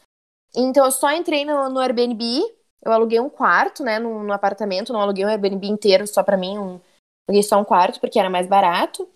Então 0.54 0.84
eu 0.84 0.92
só 0.92 1.12
entrei 1.14 1.46
no, 1.46 1.70
no 1.70 1.80
Airbnb, 1.80 2.42
eu 2.84 2.92
aluguei 2.92 3.20
um 3.20 3.30
quarto, 3.30 3.82
né, 3.82 3.98
no, 3.98 4.24
no 4.24 4.34
apartamento, 4.34 4.92
não 4.92 5.00
aluguei 5.00 5.24
um 5.24 5.30
Airbnb 5.30 5.66
inteiro 5.68 6.06
só 6.06 6.22
pra 6.22 6.36
mim, 6.36 6.58
um, 6.58 6.82
aluguei 7.30 7.44
só 7.44 7.58
um 7.60 7.66
quarto 7.66 8.02
porque 8.02 8.20
era 8.20 8.30
mais 8.30 8.48
barato. 8.48 9.08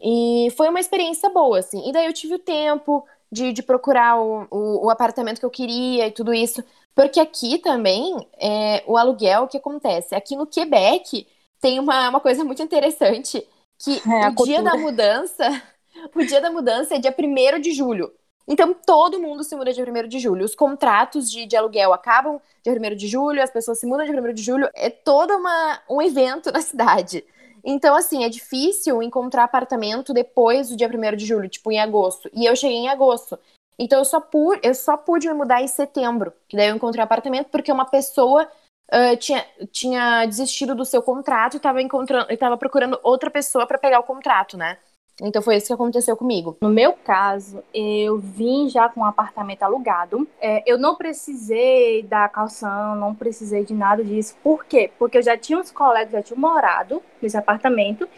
E 0.00 0.48
foi 0.56 0.68
uma 0.68 0.80
experiência 0.80 1.30
boa, 1.30 1.60
assim. 1.60 1.88
E 1.88 1.92
daí 1.92 2.06
eu 2.06 2.12
tive 2.12 2.34
o 2.34 2.38
tempo 2.38 3.06
de, 3.30 3.52
de 3.52 3.62
procurar 3.62 4.20
o, 4.20 4.46
o, 4.50 4.86
o 4.86 4.90
apartamento 4.90 5.38
que 5.38 5.46
eu 5.46 5.50
queria 5.50 6.08
e 6.08 6.12
tudo 6.12 6.34
isso. 6.34 6.62
Porque 6.94 7.18
aqui 7.18 7.58
também, 7.58 8.26
é, 8.40 8.84
o 8.86 8.96
aluguel, 8.96 9.42
o 9.42 9.48
que 9.48 9.56
acontece? 9.56 10.14
Aqui 10.14 10.36
no 10.36 10.46
Quebec 10.46 11.26
tem 11.60 11.80
uma, 11.80 12.08
uma 12.08 12.20
coisa 12.20 12.44
muito 12.44 12.62
interessante, 12.62 13.46
que 13.78 14.00
é, 14.08 14.28
o 14.28 14.44
dia 14.44 14.62
da 14.62 14.76
mudança, 14.76 15.62
o 16.14 16.24
dia 16.24 16.40
da 16.40 16.50
mudança 16.50 16.94
é 16.94 16.98
dia 16.98 17.14
1 17.16 17.60
de 17.60 17.72
julho. 17.72 18.12
Então, 18.46 18.74
todo 18.74 19.18
mundo 19.18 19.42
se 19.42 19.56
muda 19.56 19.72
dia 19.72 19.84
1 19.84 20.06
de 20.06 20.18
julho. 20.18 20.44
Os 20.44 20.54
contratos 20.54 21.30
de, 21.30 21.46
de 21.46 21.56
aluguel 21.56 21.92
acabam 21.92 22.40
dia 22.62 22.74
1 22.74 22.96
de 22.96 23.08
julho, 23.08 23.42
as 23.42 23.50
pessoas 23.50 23.80
se 23.80 23.86
mudam 23.86 24.04
dia 24.04 24.20
1 24.20 24.34
de 24.34 24.42
julho. 24.42 24.68
É 24.74 24.90
todo 24.90 25.34
uma, 25.34 25.80
um 25.88 26.00
evento 26.00 26.52
na 26.52 26.60
cidade. 26.60 27.24
Então, 27.64 27.96
assim, 27.96 28.24
é 28.24 28.28
difícil 28.28 29.02
encontrar 29.02 29.44
apartamento 29.44 30.12
depois 30.12 30.68
do 30.68 30.76
dia 30.76 30.88
1 30.88 31.16
de 31.16 31.24
julho, 31.24 31.48
tipo 31.48 31.72
em 31.72 31.80
agosto. 31.80 32.28
E 32.34 32.44
eu 32.44 32.54
cheguei 32.54 32.76
em 32.76 32.88
agosto. 32.88 33.38
Então 33.78 33.98
eu 33.98 34.04
só 34.04 34.20
pude, 34.20 34.60
eu 34.62 34.74
só 34.74 34.96
pude 34.96 35.28
me 35.28 35.34
mudar 35.34 35.62
em 35.62 35.68
setembro, 35.68 36.32
que 36.48 36.56
daí 36.56 36.68
eu 36.68 36.76
encontrei 36.76 37.02
um 37.02 37.04
apartamento 37.04 37.48
porque 37.50 37.72
uma 37.72 37.84
pessoa 37.84 38.48
uh, 38.92 39.16
tinha, 39.18 39.44
tinha 39.72 40.26
desistido 40.26 40.74
do 40.74 40.84
seu 40.84 41.02
contrato 41.02 41.54
e 41.54 41.56
estava 41.56 41.82
encontrando, 41.82 42.26
procurando 42.58 42.98
outra 43.02 43.30
pessoa 43.30 43.66
para 43.66 43.78
pegar 43.78 44.00
o 44.00 44.04
contrato, 44.04 44.56
né? 44.56 44.78
Então 45.22 45.40
foi 45.40 45.56
isso 45.56 45.68
que 45.68 45.72
aconteceu 45.72 46.16
comigo. 46.16 46.56
No 46.60 46.68
meu 46.68 46.92
caso, 46.92 47.62
eu 47.72 48.18
vim 48.18 48.68
já 48.68 48.88
com 48.88 49.00
um 49.00 49.04
apartamento 49.04 49.62
alugado. 49.62 50.26
É, 50.40 50.62
eu 50.66 50.76
não 50.76 50.96
precisei 50.96 52.02
da 52.02 52.28
calção, 52.28 52.96
não 52.96 53.14
precisei 53.14 53.64
de 53.64 53.72
nada 53.72 54.02
disso. 54.02 54.34
Por 54.42 54.64
quê? 54.64 54.90
Porque 54.98 55.18
eu 55.18 55.22
já 55.22 55.36
tinha 55.36 55.58
uns 55.58 55.70
colegas 55.70 56.10
já 56.10 56.22
tinham 56.22 56.40
morado 56.40 57.00
nesse 57.22 57.36
apartamento 57.36 58.08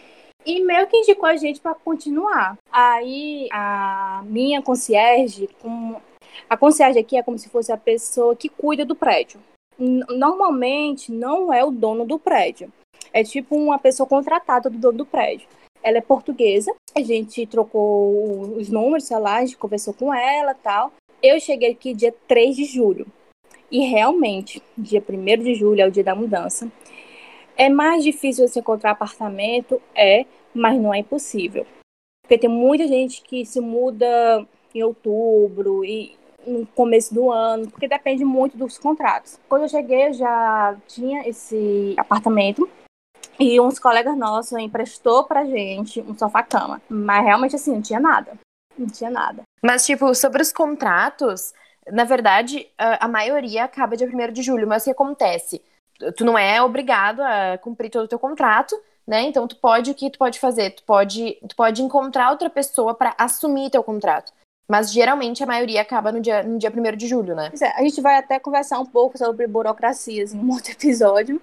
e 0.46 0.62
meio 0.62 0.86
que 0.86 0.96
indicou 0.96 1.28
a 1.28 1.36
gente 1.36 1.60
para 1.60 1.74
continuar. 1.74 2.56
Aí 2.70 3.48
a 3.50 4.22
minha 4.24 4.62
concierge, 4.62 5.48
com... 5.60 6.00
a 6.48 6.56
concierge 6.56 7.00
aqui 7.00 7.16
é 7.16 7.22
como 7.22 7.36
se 7.36 7.48
fosse 7.48 7.72
a 7.72 7.76
pessoa 7.76 8.36
que 8.36 8.48
cuida 8.48 8.84
do 8.84 8.94
prédio. 8.94 9.40
Normalmente 9.76 11.10
não 11.10 11.52
é 11.52 11.64
o 11.64 11.72
dono 11.72 12.06
do 12.06 12.18
prédio. 12.18 12.72
É 13.12 13.24
tipo 13.24 13.56
uma 13.56 13.78
pessoa 13.78 14.08
contratada 14.08 14.70
do 14.70 14.78
dono 14.78 14.98
do 14.98 15.06
prédio. 15.06 15.48
Ela 15.82 15.98
é 15.98 16.00
portuguesa, 16.00 16.72
a 16.96 17.00
gente 17.00 17.46
trocou 17.46 18.56
os 18.56 18.68
números, 18.68 19.04
sei 19.04 19.18
lá, 19.18 19.36
a 19.36 19.40
gente 19.40 19.56
conversou 19.56 19.92
com 19.94 20.14
ela 20.14 20.54
tal. 20.54 20.92
Eu 21.22 21.40
cheguei 21.40 21.72
aqui 21.72 21.92
dia 21.92 22.14
3 22.28 22.56
de 22.56 22.64
julho. 22.64 23.06
E 23.70 23.80
realmente, 23.80 24.62
dia 24.78 25.02
1 25.06 25.42
de 25.42 25.54
julho 25.54 25.80
é 25.80 25.86
o 25.86 25.90
dia 25.90 26.04
da 26.04 26.14
mudança. 26.14 26.70
É 27.56 27.68
mais 27.68 28.04
difícil 28.04 28.46
você 28.46 28.60
encontrar 28.60 28.92
apartamento? 28.92 29.80
É, 29.94 30.26
mas 30.56 30.80
não 30.80 30.92
é 30.92 30.98
impossível. 30.98 31.66
Porque 32.22 32.38
tem 32.38 32.50
muita 32.50 32.88
gente 32.88 33.22
que 33.22 33.44
se 33.44 33.60
muda 33.60 34.44
em 34.74 34.82
outubro 34.82 35.84
e 35.84 36.16
no 36.46 36.66
começo 36.66 37.12
do 37.12 37.30
ano, 37.30 37.68
porque 37.70 37.88
depende 37.88 38.24
muito 38.24 38.56
dos 38.56 38.78
contratos. 38.78 39.38
Quando 39.48 39.62
eu 39.62 39.68
cheguei, 39.68 40.08
eu 40.08 40.12
já 40.12 40.76
tinha 40.86 41.28
esse 41.28 41.94
apartamento 41.98 42.68
e 43.38 43.60
uns 43.60 43.78
colegas 43.78 44.16
nossos 44.16 44.58
emprestou 44.58 45.24
pra 45.24 45.44
gente 45.44 46.00
um 46.00 46.16
sofá-cama. 46.16 46.80
Mas 46.88 47.24
realmente, 47.24 47.56
assim, 47.56 47.72
não 47.72 47.82
tinha 47.82 48.00
nada. 48.00 48.32
Não 48.78 48.86
tinha 48.86 49.10
nada. 49.10 49.42
Mas, 49.62 49.84
tipo, 49.84 50.14
sobre 50.14 50.42
os 50.42 50.52
contratos, 50.52 51.52
na 51.90 52.04
verdade, 52.04 52.66
a, 52.78 53.08
maioria 53.08 53.64
acaba 53.64 53.96
dia 53.96 54.08
1 54.08 54.32
de 54.32 54.42
julho. 54.42 54.66
Mas 54.66 54.82
o 54.82 54.84
que 54.86 54.90
acontece? 54.90 55.62
Tu 56.16 56.24
não 56.24 56.38
é 56.38 56.62
obrigado 56.62 57.20
a 57.20 57.58
cumprir 57.58 57.90
todo 57.90 58.04
o 58.04 58.08
teu 58.08 58.18
contrato, 58.18 58.76
né? 59.06 59.22
Então, 59.22 59.46
tu 59.46 59.56
pode, 59.56 59.90
o 59.90 59.94
que 59.94 60.10
tu 60.10 60.18
pode 60.18 60.40
fazer? 60.40 60.70
Tu 60.70 60.82
pode, 60.82 61.38
tu 61.48 61.54
pode 61.54 61.82
encontrar 61.82 62.30
outra 62.30 62.50
pessoa 62.50 62.94
para 62.94 63.14
assumir 63.16 63.70
teu 63.70 63.82
contrato. 63.82 64.32
Mas 64.68 64.92
geralmente 64.92 65.44
a 65.44 65.46
maioria 65.46 65.80
acaba 65.80 66.10
no 66.10 66.20
dia, 66.20 66.42
no 66.42 66.58
dia 66.58 66.72
1 66.74 66.96
de 66.96 67.06
julho, 67.06 67.36
né? 67.36 67.52
É, 67.60 67.78
a 67.78 67.82
gente 67.82 68.00
vai 68.00 68.16
até 68.16 68.40
conversar 68.40 68.80
um 68.80 68.86
pouco 68.86 69.16
sobre 69.16 69.46
burocracias 69.46 70.34
em 70.34 70.38
um 70.38 70.50
outro 70.52 70.72
episódio. 70.72 71.40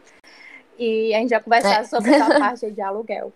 E 0.77 1.13
a 1.13 1.19
gente 1.19 1.29
vai 1.29 1.41
conversar 1.41 1.81
é. 1.81 1.83
sobre 1.85 2.11
essa 2.11 2.37
parte 2.39 2.69
de 2.69 2.81
aluguel. 2.81 3.31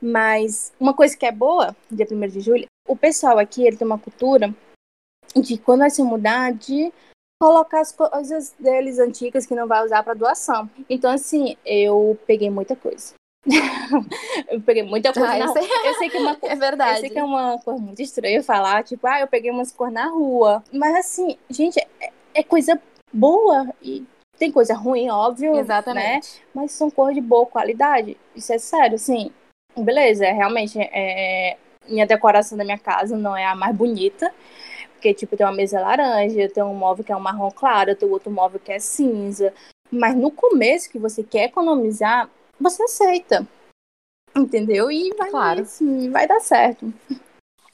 Mas 0.00 0.72
uma 0.80 0.94
coisa 0.94 1.16
que 1.16 1.26
é 1.26 1.32
boa, 1.32 1.76
dia 1.90 2.06
1 2.10 2.28
de 2.28 2.40
julho, 2.40 2.66
o 2.86 2.96
pessoal 2.96 3.38
aqui 3.38 3.66
ele 3.66 3.76
tem 3.76 3.86
uma 3.86 3.98
cultura 3.98 4.54
de 5.36 5.58
quando 5.58 5.80
vai 5.80 5.90
se 5.90 6.02
mudar, 6.02 6.52
de 6.52 6.92
colocar 7.40 7.80
as 7.80 7.92
coisas 7.92 8.54
deles 8.58 8.98
antigas 8.98 9.44
que 9.44 9.54
não 9.54 9.66
vai 9.66 9.84
usar 9.84 10.02
para 10.02 10.14
doação. 10.14 10.70
Então, 10.88 11.10
assim, 11.10 11.56
eu 11.64 12.18
peguei 12.26 12.48
muita 12.48 12.74
coisa. 12.74 13.14
eu 14.50 14.60
peguei 14.60 14.82
muita 14.82 15.12
coisa 15.12 15.32
ah, 15.32 15.38
na 15.38 15.46
rua. 15.46 15.60
Eu 15.84 15.94
sei 15.94 16.10
que 16.10 16.16
é 16.16 16.20
uma 16.20 16.38
é 16.42 16.56
verdade. 16.56 16.96
Eu 16.96 17.00
sei 17.00 17.10
que 17.10 17.18
é 17.18 17.24
uma 17.24 17.58
coisa 17.58 17.80
muito 17.80 18.02
estranha 18.02 18.42
falar, 18.42 18.84
tipo, 18.84 19.06
ah, 19.06 19.20
eu 19.20 19.26
peguei 19.26 19.50
umas 19.50 19.72
cores 19.72 19.94
na 19.94 20.08
rua. 20.08 20.62
Mas 20.72 20.94
assim, 20.96 21.38
gente, 21.48 21.78
é, 22.00 22.10
é 22.34 22.42
coisa 22.42 22.80
boa 23.12 23.72
e 23.82 24.04
tem 24.38 24.52
coisa 24.52 24.74
ruim, 24.74 25.10
óbvio, 25.10 25.54
né? 25.54 25.60
Exatamente. 25.60 26.36
né? 26.36 26.42
Mas 26.54 26.72
são 26.72 26.90
cores 26.90 27.14
de 27.14 27.20
boa 27.20 27.46
qualidade. 27.46 28.16
Isso 28.34 28.52
é 28.52 28.58
sério, 28.58 28.94
assim. 28.94 29.32
Beleza, 29.76 30.24
é, 30.24 30.32
realmente 30.32 30.78
é, 30.78 31.56
minha 31.88 32.06
decoração 32.06 32.56
da 32.56 32.64
minha 32.64 32.78
casa 32.78 33.16
não 33.16 33.36
é 33.36 33.44
a 33.44 33.54
mais 33.54 33.74
bonita. 33.74 34.32
Porque, 34.92 35.14
tipo, 35.14 35.36
tem 35.36 35.46
uma 35.46 35.52
mesa 35.52 35.80
laranja, 35.80 36.48
tem 36.48 36.62
um 36.62 36.74
móvel 36.74 37.04
que 37.04 37.12
é 37.12 37.16
um 37.16 37.20
marrom 37.20 37.50
claro, 37.52 37.94
tem 37.94 38.08
outro 38.08 38.30
móvel 38.32 38.58
que 38.58 38.72
é 38.72 38.80
cinza. 38.80 39.54
Mas 39.90 40.16
no 40.16 40.30
começo, 40.30 40.90
que 40.90 40.98
você 40.98 41.22
quer 41.22 41.44
economizar, 41.44 42.28
você 42.60 42.82
aceita. 42.82 43.46
Entendeu? 44.36 44.90
E 44.90 45.14
vai, 45.16 45.30
claro. 45.30 45.62
Assim, 45.62 46.10
vai 46.10 46.26
dar 46.26 46.40
certo. 46.40 46.92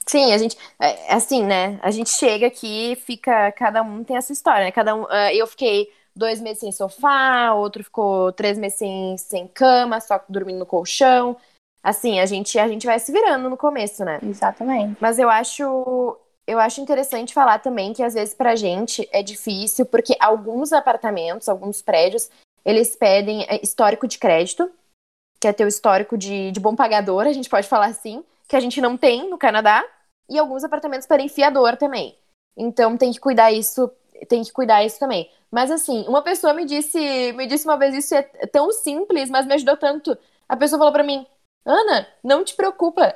Sim, 0.07 0.31
a 0.31 0.37
gente, 0.37 0.57
é, 0.79 1.13
assim, 1.13 1.43
né? 1.43 1.79
A 1.81 1.89
gente 1.89 2.11
chega 2.11 2.47
aqui, 2.47 2.95
fica, 2.95 3.51
cada 3.53 3.81
um 3.81 4.03
tem 4.03 4.17
essa 4.17 4.31
história, 4.31 4.65
né? 4.65 4.71
Cada 4.71 4.95
um, 4.95 5.03
uh, 5.03 5.31
eu 5.33 5.47
fiquei 5.47 5.91
dois 6.15 6.39
meses 6.39 6.59
sem 6.59 6.71
sofá, 6.71 7.53
outro 7.53 7.83
ficou 7.83 8.31
três 8.31 8.57
meses 8.57 8.77
sem, 8.77 9.17
sem 9.17 9.47
cama, 9.47 9.99
só 9.99 10.23
dormindo 10.29 10.59
no 10.59 10.65
colchão. 10.65 11.35
Assim, 11.83 12.19
a 12.19 12.25
gente, 12.25 12.57
a 12.57 12.67
gente 12.67 12.85
vai 12.85 12.99
se 12.99 13.11
virando 13.11 13.49
no 13.49 13.57
começo, 13.57 14.05
né? 14.05 14.19
Exatamente. 14.23 14.97
Mas 14.99 15.19
eu 15.19 15.29
acho, 15.29 16.17
eu 16.47 16.59
acho 16.59 16.81
interessante 16.81 17.33
falar 17.33 17.59
também 17.59 17.93
que 17.93 18.03
às 18.03 18.13
vezes 18.13 18.33
pra 18.33 18.55
gente 18.55 19.07
é 19.11 19.21
difícil, 19.21 19.85
porque 19.85 20.15
alguns 20.19 20.71
apartamentos, 20.71 21.49
alguns 21.49 21.81
prédios, 21.81 22.29
eles 22.65 22.95
pedem 22.95 23.43
é, 23.43 23.61
histórico 23.61 24.07
de 24.07 24.17
crédito, 24.17 24.69
que 25.39 25.47
é 25.47 25.53
teu 25.53 25.67
histórico 25.67 26.17
de, 26.17 26.51
de 26.51 26.59
bom 26.59 26.75
pagador, 26.75 27.27
a 27.27 27.33
gente 27.33 27.49
pode 27.49 27.67
falar 27.67 27.87
assim, 27.87 28.23
que 28.47 28.55
a 28.55 28.59
gente 28.59 28.81
não 28.81 28.97
tem 28.97 29.29
no 29.29 29.37
Canadá, 29.37 29.85
e 30.29 30.39
alguns 30.39 30.63
apartamentos 30.63 31.07
pedem 31.07 31.29
fiador 31.29 31.77
também. 31.77 32.17
Então 32.57 32.97
tem 32.97 33.11
que 33.11 33.19
cuidar 33.19 33.51
isso, 33.51 33.91
tem 34.27 34.43
que 34.43 34.51
cuidar 34.51 34.83
isso 34.83 34.99
também. 34.99 35.29
Mas 35.51 35.69
assim, 35.69 36.05
uma 36.07 36.21
pessoa 36.21 36.53
me 36.53 36.65
disse, 36.65 37.31
me 37.33 37.47
disse 37.47 37.65
uma 37.65 37.77
vez 37.77 37.93
isso 37.93 38.15
é 38.15 38.23
tão 38.47 38.71
simples, 38.71 39.29
mas 39.29 39.45
me 39.45 39.53
ajudou 39.53 39.77
tanto. 39.77 40.17
A 40.47 40.57
pessoa 40.57 40.79
falou 40.79 40.93
para 40.93 41.03
mim: 41.03 41.25
"Ana, 41.65 42.07
não 42.23 42.43
te 42.43 42.55
preocupa. 42.55 43.15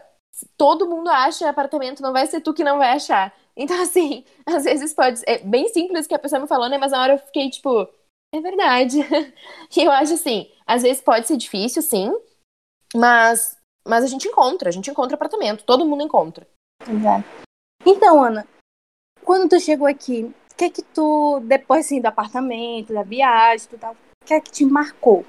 Todo 0.58 0.88
mundo 0.88 1.10
acha 1.10 1.50
apartamento, 1.50 2.02
não 2.02 2.14
vai 2.14 2.28
ser 2.28 2.42
tu 2.42 2.54
que 2.54 2.64
não 2.64 2.78
vai 2.78 2.92
achar". 2.92 3.34
Então 3.56 3.80
assim, 3.82 4.24
às 4.46 4.64
vezes 4.64 4.94
pode 4.94 5.22
é 5.26 5.40
bem 5.40 5.68
simples 5.70 6.08
que 6.08 6.16
a 6.16 6.20
pessoa 6.20 6.40
me 6.40 6.48
falou, 6.48 6.70
né, 6.70 6.78
mas 6.78 6.92
na 6.92 7.02
hora 7.02 7.14
eu 7.14 7.18
fiquei 7.20 7.50
tipo, 7.50 7.90
é 8.34 8.40
verdade. 8.42 8.98
E 9.76 9.82
eu 9.82 9.92
acho 9.92 10.14
assim, 10.14 10.52
às 10.66 10.82
vezes 10.82 11.02
pode 11.02 11.28
ser 11.28 11.38
difícil, 11.38 11.82
sim, 11.82 12.12
mas, 12.96 13.56
mas 13.88 14.04
a 14.04 14.08
gente 14.08 14.28
encontra, 14.28 14.68
a 14.68 14.72
gente 14.72 14.90
encontra 14.90 15.16
apartamento, 15.16 15.64
todo 15.64 15.86
mundo 15.86 16.04
encontra. 16.04 16.48
Exato. 16.88 17.24
Então, 17.86 18.24
Ana, 18.24 18.48
quando 19.24 19.48
tu 19.48 19.60
chegou 19.60 19.88
aqui, 19.88 20.24
o 20.24 20.56
que 20.56 20.66
é 20.66 20.70
que 20.70 20.82
tu, 20.82 21.40
depois 21.42 21.86
assim, 21.86 22.02
do 22.02 22.08
apartamento, 22.08 22.94
da 22.94 23.04
viagem, 23.04 23.70
tu 23.70 23.78
tal, 23.78 23.94
o 23.94 24.26
que 24.26 24.34
é 24.34 24.42
que 24.42 24.52
te 24.52 24.66
marcou 24.66 25.24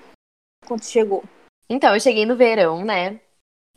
quando 0.66 0.80
tu 0.80 0.87
chegou? 0.87 1.23
Então, 1.69 1.95
eu 1.95 2.00
cheguei 2.00 2.25
no 2.25 2.35
verão, 2.35 2.85
né? 2.85 3.21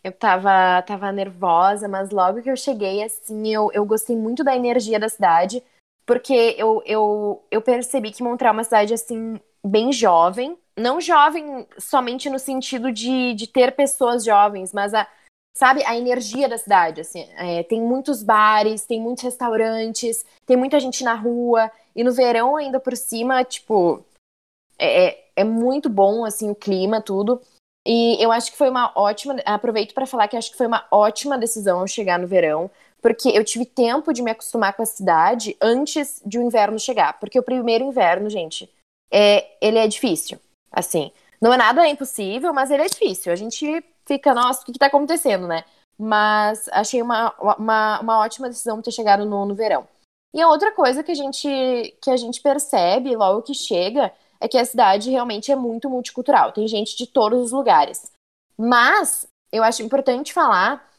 Eu 0.03 0.11
tava, 0.11 0.81
tava 0.81 1.11
nervosa, 1.11 1.87
mas 1.87 2.09
logo 2.09 2.41
que 2.41 2.49
eu 2.49 2.57
cheguei, 2.57 3.03
assim, 3.03 3.53
eu, 3.53 3.69
eu 3.73 3.85
gostei 3.85 4.15
muito 4.15 4.43
da 4.43 4.55
energia 4.55 4.99
da 4.99 5.07
cidade 5.07 5.63
porque 6.05 6.55
eu, 6.57 6.81
eu, 6.85 7.43
eu 7.49 7.61
percebi 7.61 8.11
que 8.11 8.23
Montreal 8.23 8.53
é 8.53 8.57
uma 8.57 8.63
cidade, 8.63 8.93
assim, 8.93 9.39
bem 9.65 9.91
jovem. 9.91 10.57
Não 10.77 10.99
jovem 10.99 11.67
somente 11.77 12.29
no 12.29 12.39
sentido 12.39 12.91
de, 12.91 13.33
de 13.33 13.47
ter 13.47 13.75
pessoas 13.75 14.23
jovens, 14.23 14.73
mas 14.73 14.93
a, 14.93 15.07
sabe, 15.55 15.83
a 15.85 15.95
energia 15.95 16.49
da 16.49 16.57
cidade, 16.57 17.01
assim. 17.01 17.21
É, 17.37 17.63
tem 17.63 17.81
muitos 17.81 18.23
bares, 18.23 18.85
tem 18.85 18.99
muitos 18.99 19.23
restaurantes, 19.23 20.25
tem 20.45 20.57
muita 20.57 20.79
gente 20.79 21.03
na 21.03 21.13
rua. 21.13 21.71
E 21.95 22.03
no 22.03 22.11
verão, 22.11 22.55
ainda 22.55 22.79
por 22.79 22.97
cima, 22.97 23.43
tipo, 23.43 24.03
é, 24.77 25.07
é, 25.07 25.31
é 25.37 25.43
muito 25.43 25.89
bom, 25.89 26.25
assim, 26.25 26.49
o 26.49 26.55
clima, 26.55 27.01
tudo. 27.01 27.41
E 27.85 28.21
eu 28.23 28.31
acho 28.31 28.51
que 28.51 28.57
foi 28.57 28.69
uma 28.69 28.91
ótima. 28.95 29.35
Aproveito 29.45 29.93
para 29.93 30.05
falar 30.05 30.27
que 30.27 30.37
acho 30.37 30.51
que 30.51 30.57
foi 30.57 30.67
uma 30.67 30.85
ótima 30.89 31.37
decisão 31.37 31.85
chegar 31.85 32.17
no 32.17 32.27
verão 32.27 32.71
porque 33.03 33.27
eu 33.27 33.43
tive 33.43 33.65
tempo 33.65 34.13
de 34.13 34.21
me 34.21 34.31
acostumar 34.31 34.73
com 34.73 34.81
a 34.81 34.85
cidade 34.85 35.57
antes 35.61 36.21
de 36.25 36.39
o 36.39 36.41
inverno 36.41 36.79
chegar. 36.79 37.19
Porque 37.19 37.37
o 37.37 37.43
primeiro 37.43 37.83
inverno, 37.83 38.29
gente, 38.29 38.73
é, 39.11 39.57
ele 39.59 39.77
é 39.77 39.85
difícil. 39.85 40.39
Assim, 40.71 41.11
não 41.41 41.53
é 41.53 41.57
nada 41.57 41.85
impossível, 41.85 42.53
mas 42.53 42.71
ele 42.71 42.83
é 42.83 42.87
difícil. 42.87 43.33
A 43.33 43.35
gente 43.35 43.83
fica, 44.05 44.33
nossa, 44.33 44.61
o 44.61 44.65
que, 44.65 44.71
está 44.71 44.85
acontecendo, 44.85 45.45
né? 45.45 45.65
Mas 45.99 46.69
achei 46.71 47.01
uma, 47.01 47.35
uma, 47.59 47.99
uma 47.99 48.19
ótima 48.19 48.47
decisão 48.47 48.81
ter 48.81 48.91
chegado 48.91 49.25
no, 49.25 49.45
no 49.45 49.53
verão. 49.53 49.85
E 50.33 50.41
a 50.41 50.47
outra 50.47 50.71
coisa 50.71 51.03
que 51.03 51.11
a 51.11 51.15
gente 51.15 51.95
que 52.01 52.09
a 52.09 52.17
gente 52.17 52.41
percebe 52.41 53.15
logo 53.15 53.43
que 53.43 53.53
chega 53.53 54.11
é 54.39 54.47
que 54.47 54.57
a 54.57 54.65
cidade 54.65 55.11
realmente 55.11 55.51
é 55.51 55.55
muito 55.57 55.89
multicultural. 55.89 56.53
Tem 56.53 56.65
gente 56.69 56.95
de 56.95 57.05
todos 57.05 57.43
os 57.43 57.51
lugares. 57.51 58.11
Mas 58.57 59.27
eu 59.51 59.61
acho 59.61 59.83
importante 59.83 60.33
falar 60.33 60.89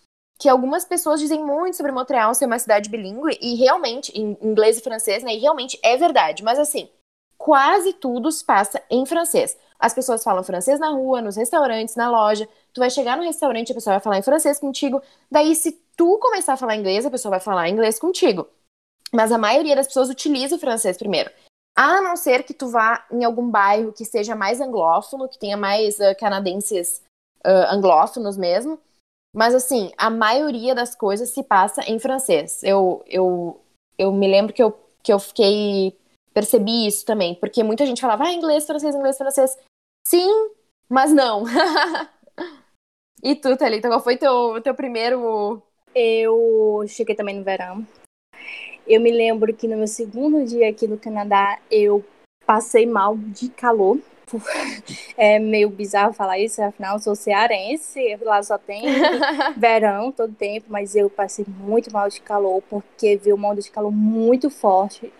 que 0.44 0.48
algumas 0.50 0.84
pessoas 0.84 1.20
dizem 1.20 1.42
muito 1.42 1.74
sobre 1.74 1.90
Montreal 1.90 2.34
ser 2.34 2.44
uma 2.44 2.58
cidade 2.58 2.90
bilíngue, 2.90 3.38
e 3.40 3.54
realmente, 3.54 4.12
em 4.12 4.36
inglês 4.42 4.76
e 4.76 4.82
francês, 4.82 5.22
né? 5.22 5.34
E 5.34 5.38
realmente 5.38 5.80
é 5.82 5.96
verdade. 5.96 6.44
Mas 6.44 6.58
assim, 6.58 6.86
quase 7.38 7.94
tudo 7.94 8.30
se 8.30 8.44
passa 8.44 8.82
em 8.90 9.06
francês. 9.06 9.56
As 9.78 9.94
pessoas 9.94 10.22
falam 10.22 10.44
francês 10.44 10.78
na 10.78 10.90
rua, 10.90 11.22
nos 11.22 11.36
restaurantes, 11.36 11.96
na 11.96 12.10
loja. 12.10 12.46
Tu 12.74 12.78
vai 12.78 12.90
chegar 12.90 13.16
no 13.16 13.22
restaurante, 13.22 13.72
a 13.72 13.74
pessoa 13.74 13.94
vai 13.94 14.02
falar 14.02 14.18
em 14.18 14.22
francês 14.22 14.58
contigo. 14.58 15.00
Daí, 15.30 15.54
se 15.54 15.72
tu 15.96 16.18
começar 16.18 16.52
a 16.52 16.56
falar 16.58 16.76
inglês, 16.76 17.06
a 17.06 17.10
pessoa 17.10 17.30
vai 17.30 17.40
falar 17.40 17.70
inglês 17.70 17.98
contigo. 17.98 18.46
Mas 19.14 19.32
a 19.32 19.38
maioria 19.38 19.74
das 19.74 19.86
pessoas 19.86 20.10
utiliza 20.10 20.56
o 20.56 20.58
francês 20.58 20.98
primeiro. 20.98 21.30
A 21.74 22.02
não 22.02 22.18
ser 22.18 22.42
que 22.42 22.52
tu 22.52 22.68
vá 22.68 23.02
em 23.10 23.24
algum 23.24 23.48
bairro 23.48 23.94
que 23.94 24.04
seja 24.04 24.36
mais 24.36 24.60
anglófono, 24.60 25.26
que 25.26 25.38
tenha 25.38 25.56
mais 25.56 25.98
uh, 26.00 26.14
canadenses 26.18 27.00
uh, 27.46 27.72
anglófonos 27.72 28.36
mesmo. 28.36 28.78
Mas, 29.34 29.52
assim, 29.52 29.90
a 29.98 30.08
maioria 30.08 30.76
das 30.76 30.94
coisas 30.94 31.30
se 31.30 31.42
passa 31.42 31.82
em 31.90 31.98
francês. 31.98 32.62
Eu, 32.62 33.02
eu, 33.06 33.60
eu 33.98 34.12
me 34.12 34.28
lembro 34.28 34.52
que 34.52 34.62
eu, 34.62 34.72
que 35.02 35.12
eu 35.12 35.18
fiquei. 35.18 35.98
Percebi 36.32 36.86
isso 36.86 37.04
também, 37.04 37.34
porque 37.34 37.62
muita 37.62 37.86
gente 37.86 38.00
falava, 38.00 38.24
ah, 38.24 38.32
inglês, 38.32 38.66
francês, 38.66 38.94
inglês, 38.94 39.16
francês. 39.16 39.56
Sim, 40.06 40.50
mas 40.88 41.12
não. 41.12 41.44
e 43.22 43.34
tu, 43.34 43.56
Thalita, 43.56 43.88
qual 43.88 44.00
foi 44.02 44.16
teu, 44.16 44.60
teu 44.62 44.74
primeiro. 44.74 45.62
Eu 45.94 46.84
cheguei 46.88 47.14
também 47.14 47.36
no 47.36 47.44
verão. 47.44 47.86
Eu 48.86 49.00
me 49.00 49.10
lembro 49.10 49.54
que 49.54 49.66
no 49.66 49.76
meu 49.76 49.86
segundo 49.86 50.44
dia 50.44 50.68
aqui 50.68 50.86
no 50.86 50.98
Canadá, 50.98 51.58
eu 51.70 52.04
passei 52.44 52.86
mal 52.86 53.16
de 53.16 53.48
calor. 53.48 53.98
É 55.16 55.38
meio 55.38 55.70
bizarro 55.70 56.12
falar 56.12 56.38
isso, 56.38 56.62
afinal 56.62 56.96
eu 56.96 57.02
sou 57.02 57.14
cearense, 57.14 58.16
lá 58.22 58.42
só 58.42 58.58
tem 58.58 58.82
verão 59.56 60.10
todo 60.10 60.34
tempo, 60.34 60.66
mas 60.68 60.96
eu 60.96 61.08
passei 61.08 61.44
muito 61.48 61.92
mal 61.92 62.08
de 62.08 62.20
calor 62.20 62.62
porque 62.68 63.16
vi 63.16 63.32
uma 63.32 63.50
onda 63.50 63.60
de 63.60 63.70
calor 63.70 63.92
muito 63.92 64.50
forte. 64.50 65.12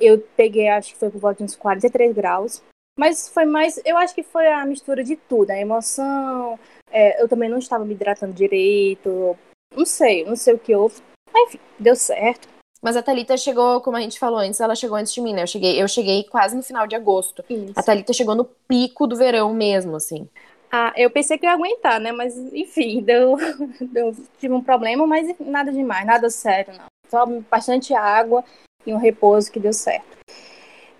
Eu 0.00 0.18
peguei, 0.36 0.68
acho 0.68 0.92
que 0.92 0.98
foi 0.98 1.10
por 1.10 1.20
volta 1.20 1.38
de 1.38 1.44
uns 1.44 1.56
43 1.56 2.14
graus. 2.14 2.62
Mas 2.98 3.28
foi 3.28 3.44
mais, 3.44 3.80
eu 3.84 3.96
acho 3.98 4.14
que 4.14 4.22
foi 4.22 4.46
a 4.46 4.64
mistura 4.64 5.04
de 5.04 5.16
tudo, 5.16 5.50
a 5.50 5.58
emoção. 5.58 6.58
É, 6.90 7.22
eu 7.22 7.28
também 7.28 7.48
não 7.48 7.58
estava 7.58 7.84
me 7.84 7.92
hidratando 7.94 8.32
direito. 8.32 9.36
Não 9.74 9.84
sei, 9.84 10.24
não 10.24 10.34
sei 10.34 10.54
o 10.54 10.58
que 10.58 10.74
houve. 10.74 11.02
Mas, 11.30 11.48
enfim, 11.48 11.60
deu 11.78 11.94
certo. 11.94 12.48
Mas 12.86 12.96
a 12.96 13.02
Thalita 13.02 13.36
chegou, 13.36 13.80
como 13.80 13.96
a 13.96 14.00
gente 14.00 14.16
falou 14.16 14.38
antes, 14.38 14.60
ela 14.60 14.76
chegou 14.76 14.96
antes 14.96 15.12
de 15.12 15.20
mim, 15.20 15.34
né? 15.34 15.42
Eu 15.42 15.46
cheguei, 15.48 15.82
eu 15.82 15.88
cheguei 15.88 16.22
quase 16.22 16.54
no 16.54 16.62
final 16.62 16.86
de 16.86 16.94
agosto. 16.94 17.44
Isso. 17.50 17.72
A 17.74 17.82
Thalita 17.82 18.12
chegou 18.12 18.36
no 18.36 18.44
pico 18.44 19.08
do 19.08 19.16
verão 19.16 19.52
mesmo, 19.52 19.96
assim. 19.96 20.28
Ah, 20.70 20.92
eu 20.96 21.10
pensei 21.10 21.36
que 21.36 21.44
ia 21.44 21.52
aguentar, 21.52 21.98
né? 21.98 22.12
Mas, 22.12 22.36
enfim, 22.54 23.02
deu, 23.02 23.36
deu, 23.80 24.14
tive 24.38 24.54
um 24.54 24.62
problema, 24.62 25.04
mas 25.04 25.36
nada 25.40 25.72
demais, 25.72 26.06
nada 26.06 26.30
sério, 26.30 26.74
não. 26.78 26.84
Só 27.08 27.26
bastante 27.50 27.92
água 27.92 28.44
e 28.86 28.94
um 28.94 28.98
repouso 28.98 29.50
que 29.50 29.58
deu 29.58 29.72
certo. 29.72 30.16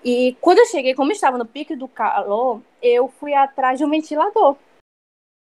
E 0.04 0.36
quando 0.40 0.58
eu 0.58 0.66
cheguei, 0.66 0.92
como 0.92 1.12
eu 1.12 1.14
estava 1.14 1.38
no 1.38 1.46
pico 1.46 1.76
do 1.76 1.86
calor, 1.86 2.62
eu 2.82 3.06
fui 3.06 3.32
atrás 3.32 3.78
de 3.78 3.84
um 3.84 3.90
ventilador. 3.90 4.56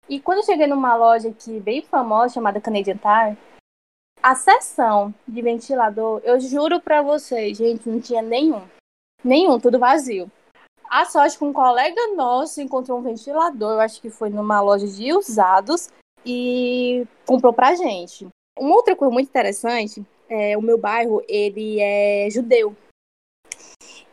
E 0.07 0.17
quando 0.17 0.37
eu 0.37 0.45
cheguei 0.45 0.65
numa 0.65 0.95
loja 0.95 1.27
aqui 1.27 1.59
bem 1.59 1.81
famosa, 1.81 2.35
chamada 2.35 2.61
Canadian 2.61 2.95
Tire, 2.95 3.37
a 4.21 4.35
seção 4.35 5.13
de 5.27 5.41
ventilador, 5.41 6.21
eu 6.23 6.39
juro 6.39 6.79
pra 6.79 7.01
vocês, 7.01 7.57
gente, 7.57 7.89
não 7.89 7.99
tinha 7.99 8.21
nenhum. 8.21 8.61
Nenhum, 9.23 9.59
tudo 9.59 9.79
vazio. 9.79 10.31
A 10.89 11.05
sorte 11.05 11.37
que 11.37 11.43
um 11.43 11.53
colega 11.53 12.15
nosso 12.15 12.61
encontrou 12.61 12.99
um 12.99 13.03
ventilador, 13.03 13.73
eu 13.73 13.79
acho 13.79 14.01
que 14.01 14.09
foi 14.09 14.29
numa 14.29 14.61
loja 14.61 14.85
de 14.87 15.13
usados, 15.13 15.89
e 16.25 17.05
comprou 17.25 17.53
pra 17.53 17.75
gente. 17.75 18.27
Uma 18.57 18.75
outra 18.75 18.95
coisa 18.95 19.13
muito 19.13 19.29
interessante, 19.29 20.05
é, 20.29 20.57
o 20.57 20.61
meu 20.61 20.77
bairro, 20.77 21.23
ele 21.27 21.79
é 21.79 22.29
judeu. 22.29 22.75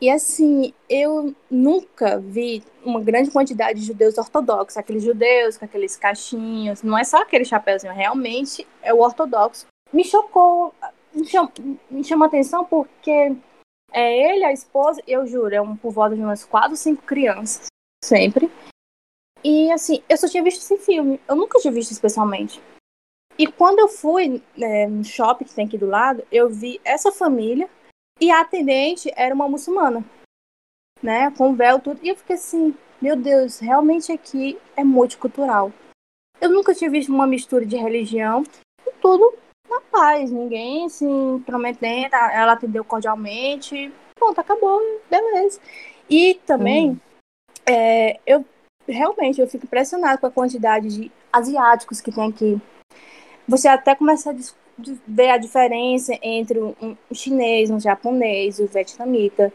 E 0.00 0.08
assim, 0.08 0.72
eu 0.88 1.34
nunca 1.50 2.20
vi 2.20 2.62
uma 2.84 3.00
grande 3.00 3.32
quantidade 3.32 3.80
de 3.80 3.86
judeus 3.86 4.16
ortodoxos, 4.16 4.76
aqueles 4.76 5.02
judeus 5.02 5.58
com 5.58 5.64
aqueles 5.64 5.96
cachinhos, 5.96 6.82
não 6.82 6.96
é 6.96 7.02
só 7.02 7.22
aquele 7.22 7.44
chapéuzinho, 7.44 7.92
realmente 7.92 8.66
é 8.80 8.94
o 8.94 9.00
ortodoxo. 9.00 9.66
Me 9.92 10.04
chocou, 10.04 10.74
me 11.14 11.26
chamou, 11.26 11.52
me 11.90 12.04
chamou 12.04 12.26
atenção 12.26 12.64
porque 12.64 13.34
é 13.92 14.34
ele, 14.34 14.44
a 14.44 14.52
esposa, 14.52 15.02
eu 15.06 15.26
juro, 15.26 15.54
é 15.54 15.60
um 15.60 15.76
por 15.76 15.92
volta 15.92 16.14
de 16.14 16.22
umas 16.22 16.44
quatro, 16.44 16.76
cinco 16.76 17.02
crianças, 17.02 17.66
sempre. 18.04 18.50
E 19.42 19.70
assim, 19.70 20.02
eu 20.08 20.16
só 20.16 20.28
tinha 20.28 20.42
visto 20.42 20.58
esse 20.58 20.76
filme, 20.78 21.20
eu 21.28 21.36
nunca 21.36 21.58
tinha 21.58 21.72
visto 21.72 21.92
especialmente. 21.92 22.60
E 23.38 23.46
quando 23.46 23.78
eu 23.78 23.88
fui 23.88 24.42
é, 24.60 24.86
no 24.88 25.04
shopping 25.04 25.44
que 25.44 25.54
tem 25.54 25.66
aqui 25.66 25.78
do 25.78 25.86
lado, 25.86 26.24
eu 26.30 26.50
vi 26.50 26.80
essa 26.84 27.12
família 27.12 27.70
e 28.20 28.30
a 28.30 28.40
atendente 28.40 29.12
era 29.16 29.34
uma 29.34 29.48
muçulmana, 29.48 30.04
né? 31.00 31.30
Com 31.30 31.54
véu, 31.54 31.78
tudo. 31.78 32.00
E 32.02 32.08
eu 32.08 32.16
fiquei 32.16 32.34
assim, 32.34 32.74
meu 33.00 33.14
Deus, 33.14 33.60
realmente 33.60 34.10
aqui 34.10 34.58
é 34.76 34.82
multicultural. 34.82 35.72
Eu 36.40 36.50
nunca 36.50 36.74
tinha 36.74 36.90
visto 36.90 37.14
uma 37.14 37.28
mistura 37.28 37.64
de 37.64 37.76
religião 37.76 38.42
e 38.84 38.90
tudo 39.00 39.32
na 39.68 39.80
paz, 39.80 40.30
ninguém 40.30 40.88
se 40.88 41.04
intrometendo, 41.04 42.14
ela 42.14 42.52
atendeu 42.52 42.84
cordialmente, 42.84 43.92
pronto, 44.14 44.40
acabou, 44.40 44.80
beleza. 45.10 45.60
E 46.08 46.34
também, 46.46 46.90
hum. 46.90 46.98
é, 47.66 48.18
eu 48.26 48.44
realmente 48.86 49.40
eu 49.40 49.48
fico 49.48 49.66
impressionada 49.66 50.18
com 50.18 50.26
a 50.26 50.30
quantidade 50.30 50.88
de 50.88 51.12
asiáticos 51.32 52.00
que 52.00 52.10
tem 52.10 52.28
aqui. 52.28 52.60
Você 53.46 53.68
até 53.68 53.94
começa 53.94 54.30
a 54.30 54.34
ver 55.06 55.30
a 55.30 55.38
diferença 55.38 56.12
entre 56.22 56.60
um, 56.60 56.96
chinês, 57.12 57.70
um 57.70 57.80
japonês, 57.80 58.58
o 58.58 58.64
um 58.64 58.66
vietnamita, 58.66 59.52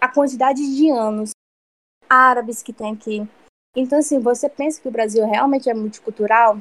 a 0.00 0.08
quantidade 0.08 0.60
de 0.74 0.90
anos 0.90 1.30
árabes 2.08 2.62
que 2.62 2.72
tem 2.72 2.92
aqui. 2.92 3.26
Então, 3.74 3.98
assim, 3.98 4.18
você 4.18 4.48
pensa 4.48 4.80
que 4.80 4.88
o 4.88 4.90
Brasil 4.90 5.26
realmente 5.26 5.68
é 5.68 5.74
multicultural? 5.74 6.60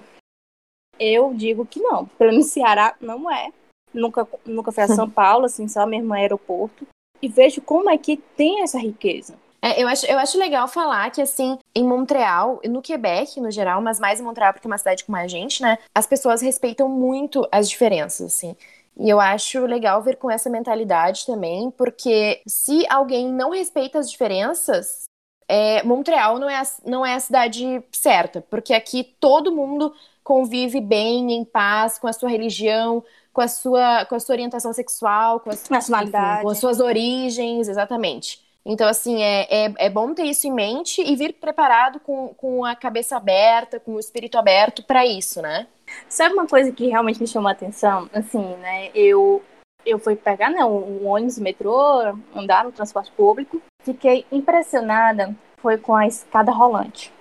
Eu 0.99 1.33
digo 1.33 1.65
que 1.65 1.79
não. 1.79 2.05
Pelo 2.05 2.31
menos 2.31 2.47
Ceará 2.47 2.95
não 2.99 3.31
é. 3.31 3.49
Nunca, 3.93 4.27
nunca 4.45 4.71
fui 4.71 4.83
a 4.83 4.87
São 4.87 5.09
Paulo, 5.11 5.45
assim, 5.45 5.67
só 5.67 5.85
mesmo 5.85 6.13
aeroporto. 6.13 6.87
E 7.21 7.27
vejo 7.27 7.61
como 7.61 7.89
é 7.89 7.97
que 7.97 8.17
tem 8.17 8.61
essa 8.61 8.77
riqueza. 8.77 9.35
É, 9.61 9.81
eu, 9.81 9.87
acho, 9.87 10.05
eu 10.05 10.19
acho 10.19 10.37
legal 10.37 10.67
falar 10.67 11.09
que, 11.09 11.21
assim, 11.21 11.57
em 11.73 11.83
Montreal, 11.83 12.59
no 12.65 12.81
Quebec, 12.83 13.41
no 13.41 13.49
geral, 13.49 13.81
mas 13.81 13.99
mais 13.99 14.19
em 14.19 14.23
Montreal 14.23 14.53
porque 14.53 14.67
é 14.67 14.69
uma 14.69 14.77
cidade 14.77 15.03
com 15.03 15.11
mais 15.11 15.31
gente, 15.31 15.61
né? 15.61 15.79
As 15.93 16.05
pessoas 16.05 16.41
respeitam 16.41 16.87
muito 16.87 17.47
as 17.51 17.67
diferenças, 17.67 18.27
assim. 18.27 18.55
E 18.97 19.09
eu 19.09 19.19
acho 19.19 19.65
legal 19.65 20.01
ver 20.03 20.17
com 20.17 20.29
essa 20.29 20.49
mentalidade 20.49 21.25
também, 21.25 21.71
porque 21.71 22.41
se 22.47 22.85
alguém 22.87 23.27
não 23.27 23.49
respeita 23.49 23.97
as 23.97 24.09
diferenças, 24.09 25.05
é, 25.47 25.83
Montreal 25.83 26.39
não 26.39 26.49
é, 26.49 26.57
a, 26.57 26.63
não 26.85 27.05
é 27.05 27.15
a 27.15 27.19
cidade 27.19 27.83
certa, 27.91 28.41
porque 28.49 28.73
aqui 28.73 29.15
todo 29.19 29.51
mundo 29.55 29.93
convive 30.25 30.81
bem, 30.81 31.33
em 31.33 31.45
paz, 31.45 31.99
com 31.99 32.07
a 32.07 32.13
sua 32.13 32.27
religião, 32.27 33.03
com 33.31 33.41
a 33.41 33.47
sua, 33.47 34.05
com 34.05 34.15
a 34.15 34.19
sua 34.19 34.33
orientação 34.33 34.73
sexual, 34.73 35.39
com 35.39 35.51
a 35.51 35.53
nacionalidade, 35.69 36.41
com 36.41 36.49
as 36.49 36.57
suas 36.57 36.79
origens, 36.79 37.67
exatamente. 37.67 38.43
Então, 38.65 38.87
assim, 38.87 39.21
é, 39.21 39.67
é, 39.67 39.73
é, 39.77 39.89
bom 39.89 40.15
ter 40.15 40.23
isso 40.23 40.47
em 40.47 40.51
mente 40.51 40.99
e 40.99 41.15
vir 41.15 41.33
preparado 41.33 41.99
com, 41.99 42.29
com 42.29 42.65
a 42.65 42.75
cabeça 42.75 43.15
aberta, 43.15 43.79
com 43.79 43.93
o 43.93 43.99
espírito 43.99 44.39
aberto 44.39 44.83
para 44.83 45.05
isso, 45.05 45.43
né? 45.43 45.67
Sabe 46.09 46.33
uma 46.33 46.47
coisa 46.47 46.71
que 46.71 46.87
realmente 46.87 47.21
me 47.21 47.27
chamou 47.27 47.49
a 47.49 47.51
atenção? 47.51 48.09
Assim, 48.11 48.43
né? 48.55 48.89
Eu, 48.95 49.43
eu 49.85 49.99
fui 49.99 50.15
pegar 50.15 50.49
né, 50.49 50.65
um 50.65 51.05
ônibus, 51.07 51.37
metrô, 51.37 52.01
andar 52.33 52.65
no 52.65 52.71
transporte 52.71 53.11
público. 53.11 53.61
Fiquei 53.83 54.25
impressionada, 54.31 55.35
foi 55.57 55.77
com 55.77 55.93
a 55.93 56.07
escada 56.07 56.51
rolante. 56.51 57.13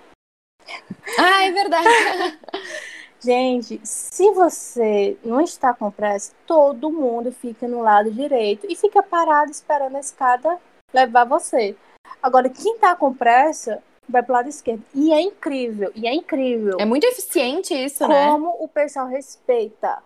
Ah, 1.19 1.45
é 1.45 1.51
verdade. 1.51 1.87
Gente, 3.25 3.81
se 3.83 4.29
você 4.33 5.17
não 5.25 5.41
está 5.41 5.73
com 5.73 5.89
pressa, 5.89 6.31
todo 6.45 6.91
mundo 6.91 7.31
fica 7.31 7.67
no 7.67 7.81
lado 7.81 8.11
direito 8.11 8.67
e 8.69 8.75
fica 8.75 9.01
parado 9.01 9.49
esperando 9.49 9.95
a 9.95 9.99
escada 9.99 10.59
levar 10.93 11.23
você. 11.23 11.75
Agora, 12.21 12.47
quem 12.51 12.77
tá 12.77 12.95
com 12.95 13.11
pressa 13.11 13.81
vai 14.07 14.21
pro 14.21 14.33
lado 14.33 14.47
esquerdo. 14.47 14.85
E 14.93 15.11
é 15.11 15.19
incrível, 15.19 15.91
e 15.95 16.05
é 16.05 16.13
incrível. 16.13 16.77
É 16.79 16.85
muito 16.85 17.03
eficiente 17.05 17.73
isso, 17.73 18.03
como 18.03 18.13
né? 18.13 18.27
Como 18.27 18.63
o 18.63 18.67
pessoal 18.67 19.07
respeita. 19.07 20.03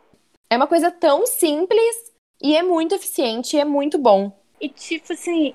É 0.49 0.55
uma 0.55 0.67
coisa 0.67 0.89
tão 0.89 1.27
simples 1.27 2.13
e 2.41 2.55
é 2.55 2.63
muito 2.63 2.95
eficiente 2.95 3.57
e 3.57 3.59
é 3.59 3.65
muito 3.65 3.97
bom. 3.97 4.31
E 4.61 4.69
tipo 4.69 5.11
assim, 5.11 5.53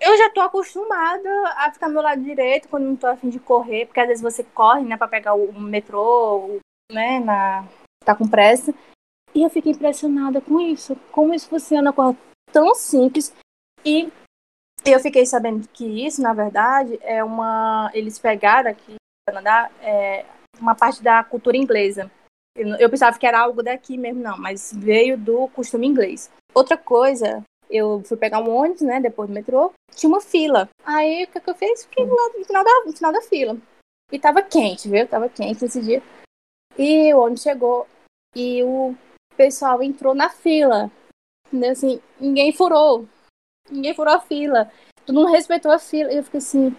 eu 0.00 0.16
já 0.16 0.30
tô 0.30 0.40
acostumada 0.40 1.28
a 1.56 1.72
ficar 1.72 1.88
meu 1.88 2.00
lado 2.00 2.22
direito 2.22 2.68
quando 2.68 2.84
não 2.84 2.94
tô 2.94 3.08
afim 3.08 3.28
de 3.28 3.40
correr, 3.40 3.86
porque 3.86 3.98
às 3.98 4.06
vezes 4.06 4.22
você 4.22 4.44
corre, 4.44 4.82
né, 4.82 4.96
pra 4.96 5.08
pegar 5.08 5.34
o 5.34 5.52
metrô, 5.60 6.60
né, 6.92 7.20
na... 7.20 7.66
tá 8.04 8.14
com 8.14 8.28
pressa. 8.28 8.74
E 9.34 9.42
eu 9.42 9.50
fico 9.50 9.68
impressionada 9.68 10.40
com 10.40 10.60
isso. 10.60 10.94
Como 11.10 11.32
isso 11.32 11.48
funciona 11.48 11.92
com 11.92 12.02
coisa 12.02 12.18
tão 12.52 12.74
simples 12.74 13.34
e 13.84 14.10
eu 14.84 15.00
fiquei 15.00 15.24
sabendo 15.26 15.66
que 15.68 15.84
isso, 16.06 16.20
na 16.20 16.32
verdade, 16.32 16.98
é 17.02 17.22
uma. 17.22 17.90
Eles 17.94 18.18
pegaram 18.18 18.70
aqui 18.70 18.92
no 18.92 18.98
Canadá 19.26 19.70
é, 19.80 20.24
uma 20.60 20.74
parte 20.74 21.02
da 21.02 21.22
cultura 21.24 21.56
inglesa. 21.56 22.10
Eu, 22.56 22.68
eu 22.76 22.90
pensava 22.90 23.18
que 23.18 23.26
era 23.26 23.40
algo 23.40 23.62
daqui 23.62 23.96
mesmo, 23.96 24.20
não, 24.22 24.36
mas 24.38 24.72
veio 24.74 25.16
do 25.16 25.48
costume 25.48 25.86
inglês. 25.86 26.30
Outra 26.54 26.76
coisa, 26.76 27.42
eu 27.70 28.02
fui 28.04 28.16
pegar 28.16 28.40
um 28.40 28.54
ônibus, 28.54 28.82
né, 28.82 29.00
depois 29.00 29.28
do 29.28 29.34
metrô, 29.34 29.72
tinha 29.94 30.10
uma 30.10 30.20
fila. 30.20 30.68
Aí 30.84 31.24
o 31.24 31.28
que, 31.28 31.40
que 31.40 31.50
eu 31.50 31.54
fiz? 31.54 31.84
Fiquei 31.84 32.04
no, 32.04 32.44
final 32.44 32.62
da, 32.62 32.84
no 32.84 32.92
final 32.92 33.12
da 33.12 33.22
fila. 33.22 33.56
E 34.10 34.18
tava 34.18 34.42
quente, 34.42 34.88
viu? 34.88 35.08
Tava 35.08 35.28
quente 35.28 35.64
esse 35.64 35.80
dia. 35.80 36.02
E 36.78 37.12
o 37.14 37.20
ônibus 37.20 37.42
chegou 37.42 37.86
e 38.34 38.62
o 38.62 38.94
pessoal 39.36 39.82
entrou 39.82 40.14
na 40.14 40.28
fila. 40.28 40.90
Entendeu? 41.48 41.72
Assim, 41.72 42.00
ninguém 42.18 42.52
furou 42.52 43.06
ninguém 43.70 43.94
furou 43.94 44.14
a 44.14 44.20
fila. 44.20 44.70
Tu 45.06 45.12
não 45.12 45.30
respeitou 45.30 45.70
a 45.70 45.78
fila. 45.78 46.12
E 46.12 46.16
eu 46.16 46.24
fiquei 46.24 46.38
assim, 46.38 46.76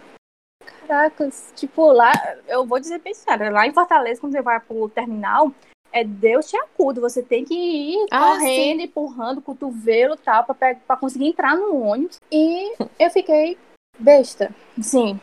caracas, 0.86 1.52
tipo, 1.56 1.92
lá, 1.92 2.12
eu 2.46 2.64
vou 2.66 2.80
dizer 2.80 3.00
bem 3.00 3.14
sério, 3.14 3.52
lá 3.52 3.66
em 3.66 3.72
Fortaleza, 3.72 4.20
quando 4.20 4.32
você 4.32 4.42
vai 4.42 4.60
pro 4.60 4.88
terminal, 4.88 5.52
é 5.92 6.04
Deus 6.04 6.48
te 6.48 6.56
acuda. 6.56 7.00
Você 7.00 7.22
tem 7.22 7.44
que 7.44 7.54
ir 7.54 8.06
ah, 8.10 8.20
correndo, 8.20 8.80
sim. 8.80 8.84
empurrando 8.84 9.38
o 9.38 9.42
cotovelo 9.42 10.14
e 10.14 10.18
tal, 10.18 10.44
pra, 10.44 10.74
pra 10.74 10.96
conseguir 10.96 11.26
entrar 11.26 11.56
no 11.56 11.82
ônibus. 11.82 12.18
E 12.30 12.74
eu 12.98 13.10
fiquei 13.10 13.58
besta. 13.98 14.54
Sim, 14.80 15.20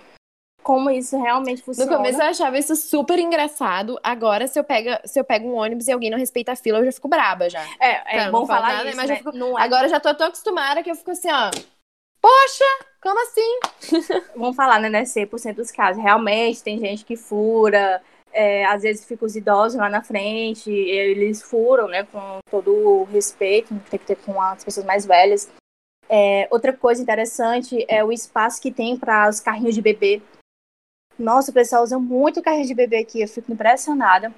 como 0.64 0.90
isso 0.90 1.18
realmente 1.18 1.62
funciona. 1.62 1.90
No 1.90 1.98
começo 1.98 2.22
eu 2.22 2.26
achava 2.26 2.58
isso 2.58 2.76
super 2.76 3.18
engraçado. 3.20 4.00
Agora, 4.04 4.48
se 4.48 4.60
eu, 4.60 4.64
pego, 4.64 4.90
se 5.06 5.20
eu 5.20 5.24
pego 5.24 5.48
um 5.48 5.56
ônibus 5.56 5.88
e 5.88 5.92
alguém 5.92 6.10
não 6.10 6.18
respeita 6.18 6.52
a 6.52 6.56
fila, 6.56 6.80
eu 6.80 6.86
já 6.86 6.92
fico 6.92 7.08
braba 7.08 7.50
já. 7.50 7.64
É, 7.80 8.24
é 8.24 8.32
bom 8.32 8.46
falar 8.46 8.74
nada, 8.74 8.90
isso, 8.90 8.98
mas 8.98 9.10
né? 9.10 9.16
fico... 9.18 9.32
é. 9.36 9.62
Agora 9.62 9.90
já 9.90 10.00
tô 10.00 10.14
tão 10.14 10.28
acostumada 10.28 10.84
que 10.84 10.92
eu 10.92 10.96
fico 10.96 11.12
assim, 11.12 11.30
ó. 11.32 11.52
Poxa, 12.22 12.66
como 13.02 13.20
assim? 13.24 13.60
Vamos 14.36 14.56
falar, 14.56 14.80
né, 14.80 14.90
né? 14.90 15.04
100% 15.04 15.56
dos 15.56 15.72
casos. 15.72 16.02
Realmente, 16.02 16.64
tem 16.64 16.80
gente 16.80 17.04
que 17.04 17.18
fura. 17.18 18.02
É, 18.34 18.64
às 18.66 18.84
vezes 18.84 19.06
fica 19.06 19.26
os 19.26 19.36
idosos 19.36 19.78
lá 19.78 19.90
na 19.90 20.02
frente, 20.02 20.72
eles 20.72 21.42
furam, 21.42 21.90
né, 21.90 22.04
com 22.04 22.40
todo 22.50 22.72
o 22.74 23.04
respeito, 23.04 23.78
tem 23.90 24.00
que 24.00 24.06
ter 24.06 24.16
com 24.16 24.42
as 24.42 24.64
pessoas 24.64 24.86
mais 24.86 25.06
velhas. 25.06 25.50
É, 26.08 26.48
outra 26.50 26.72
coisa 26.72 27.02
interessante 27.02 27.86
é 27.90 28.04
o 28.04 28.12
espaço 28.12 28.62
que 28.62 28.72
tem 28.72 28.98
para 28.98 29.30
os 29.30 29.42
carrinhos 29.42 29.76
de 29.76 29.82
bebê. 29.82 30.22
Nossa, 31.22 31.52
o 31.52 31.54
pessoal 31.54 31.84
usa 31.84 32.00
muito 32.00 32.42
carrinho 32.42 32.66
de 32.66 32.74
bebê 32.74 32.98
aqui, 32.98 33.22
eu 33.22 33.28
fico 33.28 33.54
impressionada. 33.54 34.34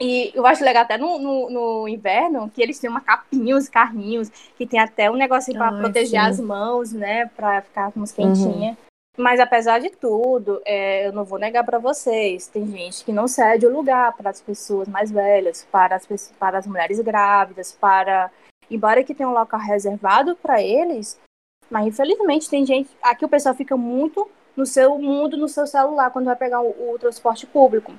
E 0.00 0.32
eu 0.34 0.46
acho 0.46 0.64
legal 0.64 0.82
até 0.82 0.96
no, 0.96 1.18
no, 1.18 1.50
no, 1.50 1.88
inverno 1.88 2.50
que 2.50 2.62
eles 2.62 2.78
têm 2.78 2.88
uma 2.88 3.02
capinha, 3.02 3.54
os 3.54 3.68
carrinhos, 3.68 4.30
que 4.56 4.66
tem 4.66 4.80
até 4.80 5.10
um 5.10 5.14
negocinho 5.14 5.58
para 5.58 5.76
proteger 5.76 6.08
sim. 6.08 6.16
as 6.16 6.40
mãos, 6.40 6.90
né? 6.90 7.26
Para 7.26 7.60
ficar 7.60 7.92
mais 7.94 8.10
quentinha. 8.10 8.70
Uhum. 8.70 8.76
Mas 9.18 9.38
apesar 9.38 9.78
de 9.78 9.90
tudo, 9.90 10.62
é, 10.64 11.06
eu 11.06 11.12
não 11.12 11.24
vou 11.24 11.38
negar 11.38 11.64
para 11.64 11.78
vocês, 11.78 12.46
tem 12.46 12.66
gente 12.66 13.04
que 13.04 13.12
não 13.12 13.28
cede 13.28 13.66
o 13.66 13.72
lugar 13.72 14.16
para 14.16 14.30
as 14.30 14.40
pessoas 14.40 14.88
mais 14.88 15.10
velhas, 15.10 15.66
para 15.70 15.96
as, 15.96 16.06
para 16.38 16.58
as 16.58 16.66
mulheres 16.66 16.98
grávidas, 17.00 17.72
para 17.72 18.30
embora 18.70 19.04
que 19.04 19.14
tenha 19.14 19.28
um 19.28 19.34
local 19.34 19.60
reservado 19.60 20.34
para 20.36 20.62
eles, 20.62 21.20
mas 21.68 21.88
infelizmente 21.88 22.48
tem 22.48 22.64
gente 22.64 22.88
aqui 23.02 23.24
o 23.24 23.28
pessoal 23.28 23.54
fica 23.54 23.76
muito 23.76 24.30
no 24.56 24.66
seu 24.66 24.98
mundo, 24.98 25.36
no 25.36 25.48
seu 25.48 25.66
celular 25.66 26.10
quando 26.10 26.26
vai 26.26 26.36
pegar 26.36 26.60
o, 26.60 26.92
o 26.92 26.98
transporte 26.98 27.46
público. 27.46 27.94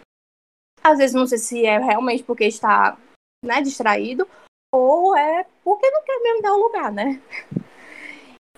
Às 0.83 0.97
vezes 0.97 1.15
não 1.15 1.27
sei 1.27 1.37
se 1.37 1.65
é 1.65 1.77
realmente 1.77 2.23
porque 2.23 2.45
está 2.45 2.97
né, 3.43 3.61
distraído 3.61 4.27
ou 4.73 5.15
é 5.15 5.45
porque 5.63 5.89
não 5.89 6.03
quer 6.03 6.19
mesmo 6.21 6.41
dar 6.41 6.53
o 6.53 6.63
lugar, 6.63 6.91
né? 6.91 7.21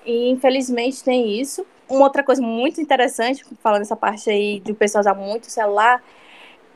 E 0.05 0.29
infelizmente 0.29 1.03
tem 1.03 1.39
isso. 1.39 1.65
Uma 1.89 2.05
outra 2.05 2.23
coisa 2.23 2.41
muito 2.41 2.81
interessante, 2.81 3.43
falando 3.55 3.81
essa 3.81 3.95
parte 3.95 4.29
aí 4.29 4.59
de 4.59 4.71
o 4.71 4.75
pessoal 4.75 5.01
usar 5.01 5.13
muito 5.13 5.45
o 5.45 5.51
celular, 5.51 6.03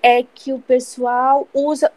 é 0.02 0.24
que 0.24 0.54
o 0.54 0.60
pessoal 0.60 1.48
usa 1.54 1.92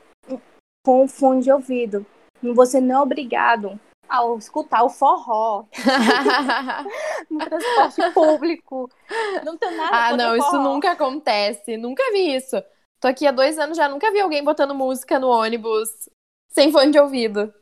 com 0.84 1.06
fone 1.06 1.42
de 1.42 1.52
ouvido. 1.52 2.06
Você 2.42 2.80
não 2.80 2.96
é 2.96 3.02
obrigado 3.02 3.78
a 4.10 4.36
escutar 4.36 4.82
o 4.82 4.90
forró 4.90 5.64
no 7.30 7.38
transporte 7.38 8.10
público. 8.12 8.90
Não 9.44 9.56
tem 9.56 9.76
nada 9.76 9.90
Ah, 9.96 10.16
não, 10.16 10.36
isso 10.36 10.58
nunca 10.60 10.92
acontece. 10.92 11.76
Nunca 11.76 12.02
vi 12.12 12.34
isso. 12.34 12.62
Tô 13.00 13.08
aqui 13.08 13.26
há 13.26 13.32
dois 13.32 13.58
anos 13.58 13.76
já, 13.76 13.88
nunca 13.88 14.10
vi 14.10 14.20
alguém 14.20 14.44
botando 14.44 14.74
música 14.74 15.18
no 15.18 15.28
ônibus 15.28 15.88
sem 16.50 16.70
fone 16.70 16.90
de 16.90 16.98
ouvido. 16.98 17.52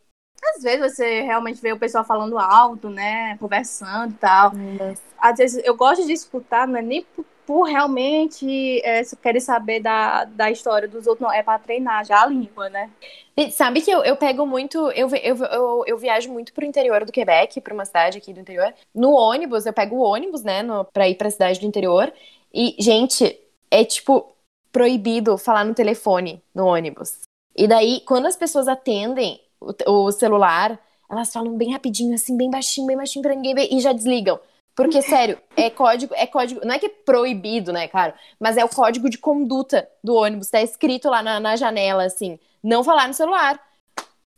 Às 0.56 0.62
vezes 0.62 0.94
você 0.94 1.20
realmente 1.22 1.60
vê 1.60 1.72
o 1.72 1.78
pessoal 1.78 2.04
falando 2.04 2.38
alto, 2.38 2.88
né? 2.88 3.36
Conversando 3.38 4.12
e 4.12 4.16
tal. 4.16 4.52
Nossa. 4.54 5.02
Às 5.18 5.38
vezes 5.38 5.62
eu 5.64 5.76
gosto 5.76 6.06
de 6.06 6.12
escutar, 6.12 6.66
não 6.66 6.78
é 6.78 6.82
nem 6.82 7.06
por, 7.48 7.62
realmente 7.62 8.78
é, 8.84 9.02
querer 9.22 9.40
saber 9.40 9.80
da, 9.80 10.24
da 10.24 10.50
história 10.50 10.86
dos 10.86 11.06
outros, 11.06 11.26
não. 11.26 11.32
É 11.32 11.42
para 11.42 11.58
treinar 11.58 12.04
já 12.04 12.24
a 12.24 12.26
língua, 12.26 12.68
né? 12.68 12.90
E 13.34 13.50
sabe 13.50 13.80
que 13.80 13.90
eu, 13.90 14.04
eu 14.04 14.16
pego 14.16 14.44
muito. 14.44 14.76
Eu, 14.90 15.08
eu, 15.16 15.36
eu, 15.36 15.84
eu 15.86 15.96
viajo 15.96 16.30
muito 16.30 16.52
pro 16.52 16.66
interior 16.66 17.06
do 17.06 17.10
Quebec, 17.10 17.58
pra 17.62 17.72
uma 17.72 17.86
cidade 17.86 18.18
aqui 18.18 18.34
do 18.34 18.40
interior. 18.40 18.74
No 18.94 19.12
ônibus, 19.12 19.64
eu 19.64 19.72
pego 19.72 19.96
o 19.96 20.02
ônibus, 20.02 20.42
né? 20.42 20.62
No, 20.62 20.84
pra 20.84 21.08
ir 21.08 21.14
pra 21.14 21.30
cidade 21.30 21.58
do 21.58 21.64
interior. 21.64 22.12
E, 22.52 22.76
gente, 22.78 23.40
é 23.70 23.82
tipo 23.82 24.30
proibido 24.70 25.38
falar 25.38 25.64
no 25.64 25.72
telefone 25.72 26.42
no 26.54 26.66
ônibus. 26.66 27.20
E 27.56 27.66
daí, 27.66 28.02
quando 28.02 28.26
as 28.26 28.36
pessoas 28.36 28.68
atendem, 28.68 29.40
o, 29.58 29.72
o 29.86 30.12
celular, 30.12 30.78
elas 31.10 31.32
falam 31.32 31.56
bem 31.56 31.72
rapidinho, 31.72 32.14
assim, 32.14 32.36
bem 32.36 32.50
baixinho, 32.50 32.86
bem 32.86 32.96
baixinho 32.98 33.22
pra 33.22 33.34
ninguém 33.34 33.54
ver 33.54 33.68
e 33.72 33.80
já 33.80 33.94
desligam. 33.94 34.38
Porque, 34.78 35.02
sério, 35.02 35.36
é 35.56 35.68
código, 35.68 36.14
é 36.14 36.24
código. 36.24 36.60
Não 36.64 36.72
é 36.72 36.78
que 36.78 36.86
é 36.86 36.88
proibido, 36.88 37.72
né, 37.72 37.88
claro? 37.88 38.14
Mas 38.38 38.56
é 38.56 38.64
o 38.64 38.68
código 38.68 39.10
de 39.10 39.18
conduta 39.18 39.88
do 40.04 40.14
ônibus. 40.14 40.50
Tá 40.50 40.62
escrito 40.62 41.10
lá 41.10 41.20
na, 41.20 41.40
na 41.40 41.56
janela, 41.56 42.04
assim, 42.04 42.38
não 42.62 42.84
falar 42.84 43.08
no 43.08 43.12
celular. 43.12 43.60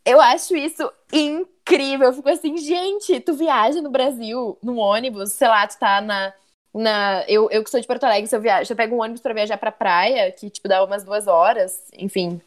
Eu 0.03 0.19
acho 0.19 0.57
isso 0.57 0.91
incrível. 1.13 2.07
Eu 2.07 2.15
fico 2.15 2.31
assim, 2.31 2.57
gente, 2.57 3.21
tu 3.21 3.35
viaja 3.35 3.83
no 3.83 3.91
Brasil, 3.91 4.57
no 4.63 4.79
ônibus, 4.79 5.33
sei 5.33 5.47
lá, 5.47 5.67
tu 5.67 5.79
tá 5.79 6.01
na. 6.01 6.33
na 6.73 7.23
eu, 7.29 7.51
eu 7.51 7.63
que 7.63 7.69
sou 7.69 7.79
de 7.79 7.87
Porto 7.87 8.05
Alegre, 8.05 8.27
se 8.27 8.35
eu 8.35 8.41
viajo, 8.41 8.73
eu 8.73 8.77
pego 8.77 8.97
um 8.97 9.03
ônibus 9.03 9.21
pra 9.21 9.35
viajar 9.35 9.59
pra 9.59 9.71
praia, 9.71 10.33
que, 10.33 10.49
tipo, 10.49 10.67
dá 10.67 10.83
umas 10.83 11.05
duas 11.05 11.27
horas, 11.27 11.87
enfim. 11.93 12.41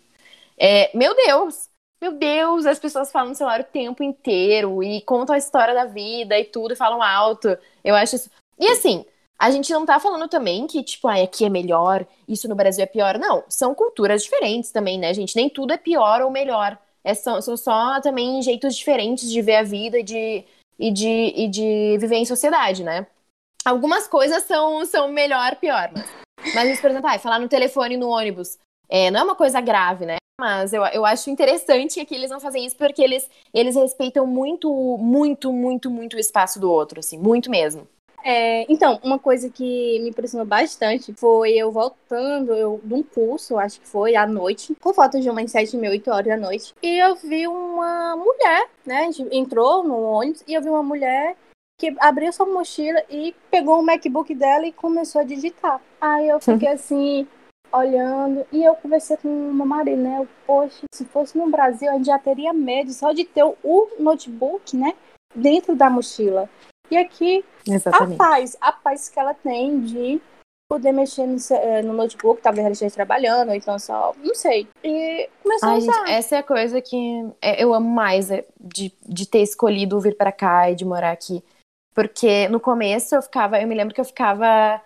É, 0.57 0.89
meu 0.97 1.15
Deus, 1.15 1.69
meu 2.03 2.11
Deus, 2.11 2.65
as 2.65 2.77
pessoas 2.77 3.09
falam 3.13 3.29
no 3.29 3.35
celular 3.35 3.61
o 3.61 3.63
tempo 3.63 4.03
inteiro 4.03 4.83
e 4.83 4.99
contam 5.03 5.33
a 5.33 5.37
história 5.37 5.73
da 5.73 5.85
vida 5.85 6.37
e 6.37 6.43
tudo, 6.43 6.73
e 6.73 6.75
falam 6.75 7.01
alto. 7.01 7.57
Eu 7.81 7.95
acho 7.95 8.17
isso. 8.17 8.29
E 8.59 8.67
assim, 8.67 9.05
a 9.39 9.49
gente 9.49 9.71
não 9.71 9.85
tá 9.85 9.97
falando 10.01 10.27
também 10.27 10.67
que, 10.67 10.83
tipo, 10.83 11.07
ah, 11.07 11.23
aqui 11.23 11.45
é 11.45 11.49
melhor, 11.49 12.05
isso 12.27 12.49
no 12.49 12.55
Brasil 12.55 12.83
é 12.83 12.87
pior. 12.87 13.17
Não, 13.17 13.45
são 13.47 13.73
culturas 13.73 14.21
diferentes 14.21 14.69
também, 14.69 14.99
né, 14.99 15.13
gente? 15.13 15.33
Nem 15.33 15.49
tudo 15.49 15.71
é 15.71 15.77
pior 15.77 16.21
ou 16.21 16.29
melhor. 16.29 16.77
É, 17.05 17.13
são, 17.13 17.41
são 17.41 17.55
só 17.55 18.01
também 18.01 18.41
jeitos 18.41 18.75
diferentes 18.75 19.29
de 19.31 19.41
ver 19.41 19.55
a 19.55 19.63
vida 19.63 19.97
e 19.97 20.03
de, 20.03 20.43
e 20.77 20.91
de, 20.91 21.33
e 21.37 21.47
de 21.47 21.97
viver 22.01 22.17
em 22.17 22.25
sociedade, 22.25 22.83
né? 22.83 23.07
Algumas 23.63 24.09
coisas 24.09 24.43
são, 24.43 24.85
são 24.85 25.07
melhor, 25.07 25.55
pior, 25.55 25.89
mas. 25.93 26.05
Mas, 26.53 26.81
por 26.81 26.89
exemplo, 26.89 27.09
ah, 27.09 27.17
falar 27.17 27.39
no 27.39 27.47
telefone 27.47 27.95
no 27.95 28.09
ônibus. 28.09 28.57
É, 28.93 29.09
não 29.09 29.21
é 29.21 29.23
uma 29.23 29.35
coisa 29.35 29.59
grave, 29.59 30.05
né? 30.05 30.17
Mas 30.39 30.71
eu, 30.71 30.85
eu 30.85 31.03
acho 31.03 31.31
interessante 31.31 32.05
que 32.05 32.13
eles 32.13 32.29
não 32.29 32.39
fazem 32.39 32.63
isso 32.63 32.75
porque 32.77 33.01
eles, 33.01 33.27
eles 33.51 33.75
respeitam 33.75 34.27
muito, 34.27 34.71
muito, 34.99 35.51
muito, 35.51 35.89
muito 35.89 36.15
o 36.15 36.19
espaço 36.19 36.59
do 36.59 36.71
outro, 36.71 36.99
assim, 36.99 37.17
muito 37.17 37.49
mesmo. 37.49 37.87
É, 38.23 38.71
então, 38.71 38.99
uma 39.03 39.17
coisa 39.17 39.49
que 39.49 39.99
me 39.99 40.09
impressionou 40.09 40.45
bastante 40.45 41.11
foi 41.15 41.53
eu 41.53 41.71
voltando 41.71 42.53
eu, 42.53 42.79
de 42.83 42.93
um 42.93 43.01
curso, 43.01 43.57
acho 43.57 43.81
que 43.81 43.87
foi, 43.87 44.15
à 44.15 44.27
noite, 44.27 44.75
por 44.79 44.93
volta 44.93 45.19
de 45.19 45.27
umas 45.27 45.49
sete 45.49 45.75
mil, 45.75 45.89
oito 45.89 46.11
horas 46.11 46.27
da 46.27 46.37
noite, 46.37 46.75
e 46.83 46.99
eu 46.99 47.15
vi 47.15 47.47
uma 47.47 48.15
mulher, 48.15 48.69
né? 48.85 49.07
A 49.07 49.11
gente 49.11 49.27
entrou 49.35 49.83
no 49.83 49.99
ônibus 50.03 50.43
e 50.47 50.53
eu 50.53 50.61
vi 50.61 50.69
uma 50.69 50.83
mulher 50.83 51.35
que 51.79 51.95
abriu 51.99 52.31
sua 52.31 52.45
mochila 52.45 53.03
e 53.09 53.35
pegou 53.49 53.79
o 53.79 53.83
MacBook 53.83 54.35
dela 54.35 54.67
e 54.67 54.71
começou 54.71 55.19
a 55.19 55.25
digitar. 55.25 55.81
Aí 55.99 56.29
eu 56.29 56.39
fiquei 56.39 56.69
assim, 56.71 57.27
olhando. 57.73 58.45
E 58.51 58.63
eu 58.63 58.75
conversei 58.75 59.17
com 59.17 59.27
o 59.27 59.53
meu 59.53 59.65
marido, 59.65 60.01
né? 60.01 60.19
Eu, 60.19 60.27
Poxa, 60.45 60.83
se 60.93 61.05
fosse 61.05 61.37
no 61.37 61.49
Brasil, 61.49 61.89
a 61.89 61.95
gente 61.95 62.05
já 62.05 62.19
teria 62.19 62.53
medo 62.53 62.91
só 62.91 63.11
de 63.11 63.25
ter 63.25 63.43
o 63.43 63.89
notebook, 63.99 64.77
né? 64.77 64.93
Dentro 65.35 65.75
da 65.75 65.89
mochila. 65.89 66.49
E 66.91 66.97
aqui, 66.97 67.43
Exatamente. 67.67 68.21
a 68.21 68.25
paz, 68.25 68.57
a 68.61 68.71
paz 68.71 69.09
que 69.09 69.19
ela 69.19 69.33
tem 69.33 69.81
de 69.81 70.21
poder 70.69 70.91
mexer 70.91 71.25
no, 71.25 71.37
eh, 71.51 71.81
no 71.81 71.93
notebook, 71.93 72.41
talvez 72.41 72.65
ela 72.65 72.73
esteja 72.73 72.95
trabalhando, 72.95 73.49
ou 73.49 73.55
então 73.55 73.77
só, 73.77 74.13
não 74.17 74.35
sei. 74.35 74.67
E 74.83 75.29
começou 75.41 75.69
Ai, 75.69 75.75
a 75.75 75.77
usar. 75.77 75.93
Gente, 75.93 76.11
essa 76.11 76.35
é 76.35 76.39
a 76.39 76.43
coisa 76.43 76.81
que 76.81 77.29
é, 77.41 77.63
eu 77.63 77.73
amo 77.73 77.89
mais 77.89 78.31
é, 78.31 78.45
de, 78.59 78.93
de 79.07 79.27
ter 79.27 79.41
escolhido 79.41 79.99
vir 79.99 80.15
para 80.15 80.31
cá 80.31 80.69
e 80.69 80.75
de 80.75 80.85
morar 80.85 81.11
aqui. 81.11 81.43
Porque 81.93 82.47
no 82.47 82.59
começo 82.59 83.15
eu 83.15 83.21
ficava, 83.21 83.61
eu 83.61 83.67
me 83.67 83.75
lembro 83.75 83.93
que 83.93 84.01
eu 84.01 84.05
ficava 84.05 84.81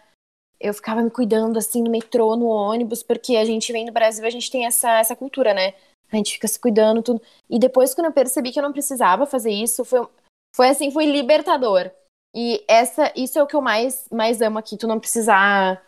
eu 0.60 0.74
ficava 0.74 1.02
me 1.02 1.10
cuidando 1.10 1.58
assim 1.58 1.82
no 1.82 1.92
metrô, 1.92 2.36
no 2.36 2.48
ônibus, 2.48 3.04
porque 3.04 3.36
a 3.36 3.46
gente 3.46 3.72
vem 3.72 3.86
do 3.86 3.92
Brasil, 3.92 4.26
a 4.26 4.30
gente 4.30 4.50
tem 4.50 4.66
essa, 4.66 5.00
essa 5.00 5.16
cultura, 5.16 5.54
né? 5.54 5.74
A 6.12 6.16
gente 6.16 6.34
fica 6.34 6.48
se 6.48 6.60
cuidando, 6.60 7.04
tudo. 7.04 7.22
E 7.50 7.60
depois, 7.60 7.94
quando 7.94 8.08
eu 8.08 8.14
percebi 8.14 8.52
que 8.52 8.60
eu 8.60 8.64
não 8.64 8.72
precisava 8.72 9.26
fazer 9.26 9.52
isso, 9.52 9.84
foi, 9.84 10.08
foi 10.56 10.70
assim, 10.70 10.92
foi 10.92 11.06
libertador. 11.06 11.92
E 12.36 12.64
essa, 12.68 13.12
isso 13.16 13.38
é 13.38 13.44
o 13.44 13.48
que 13.48 13.56
eu 13.56 13.62
mais, 13.62 14.08
mais 14.12 14.42
amo 14.42 14.58
aqui, 14.58 14.78
tu 14.78 14.88
não 14.88 15.00
precisar. 15.00 15.84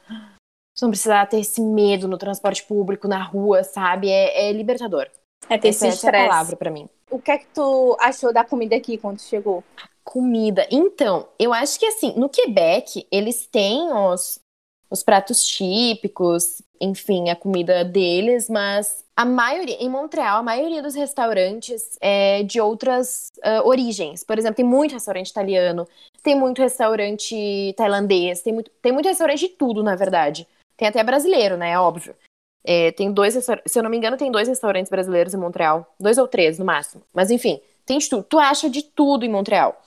Tu 0.75 0.84
não 0.84 0.89
precisar 0.89 1.25
ter 1.27 1.39
esse 1.39 1.62
medo 1.62 2.08
no 2.08 2.17
transporte 2.17 2.63
público, 2.63 3.08
na 3.08 3.21
rua, 3.21 3.63
sabe? 3.63 4.10
É, 4.10 4.49
é 4.49 4.51
libertador. 4.51 5.08
É 5.49 5.58
ter 5.58 5.69
essa, 5.69 5.88
essa 5.88 6.10
é 6.10 6.10
a 6.10 6.27
palavra 6.27 6.55
para 6.55 6.71
mim. 6.71 6.88
O 7.10 7.19
que 7.19 7.32
é 7.32 7.38
que 7.38 7.47
tu 7.47 7.97
achou 7.99 8.32
da 8.32 8.43
comida 8.45 8.75
aqui 8.75 8.97
quando 8.97 9.19
chegou? 9.19 9.63
Comida. 10.03 10.67
Então, 10.71 11.27
eu 11.38 11.53
acho 11.53 11.79
que 11.79 11.86
assim, 11.86 12.13
no 12.15 12.29
Quebec, 12.29 13.08
eles 13.12 13.47
têm 13.47 13.91
os, 13.91 14.39
os 14.89 15.04
pratos 15.04 15.45
típicos, 15.45 16.62
enfim, 16.82 17.30
a 17.30 17.36
comida 17.36 17.84
deles, 17.84 18.49
mas 18.49 19.04
a 19.15 19.25
maioria, 19.25 19.75
em 19.80 19.89
Montreal, 19.89 20.39
a 20.39 20.43
maioria 20.43 20.82
dos 20.82 20.95
restaurantes 20.95 21.97
é 21.99 22.41
de 22.43 22.60
outras 22.60 23.32
uh, 23.39 23.67
origens. 23.67 24.23
Por 24.23 24.38
exemplo, 24.38 24.56
tem 24.56 24.65
muito 24.65 24.93
restaurante 24.93 25.30
italiano, 25.30 25.88
tem 26.23 26.36
muito 26.36 26.62
restaurante 26.62 27.73
tailandês, 27.75 28.41
tem 28.41 28.54
muito, 28.54 28.71
tem 28.82 28.91
muito 28.91 29.08
restaurante 29.08 29.41
de 29.41 29.49
tudo, 29.49 29.84
na 29.84 29.95
verdade. 29.95 30.47
Tem 30.78 30.88
até 30.88 31.04
brasileiro, 31.04 31.58
né? 31.58 31.78
Óbvio. 31.78 32.15
É, 32.63 32.91
tem 32.91 33.12
dois, 33.12 33.34
se 33.34 33.80
eu 33.80 33.84
não 33.84 33.89
me 33.89 33.97
engano, 33.97 34.17
tem 34.17 34.32
dois 34.32 34.47
restaurantes 34.47 34.89
brasileiros 34.89 35.34
em 35.34 35.38
Montreal. 35.38 35.93
Dois 35.99 36.17
ou 36.17 36.28
três, 36.28 36.58
no 36.58 36.65
máximo. 36.65 37.04
Mas 37.13 37.30
enfim, 37.30 37.60
tem 37.86 37.97
de 37.97 38.10
tudo. 38.10 38.23
Tu 38.23 38.39
acha 38.39 38.69
de 38.69 38.84
tudo 38.84 39.25
em 39.25 39.30
Montreal. 39.30 39.82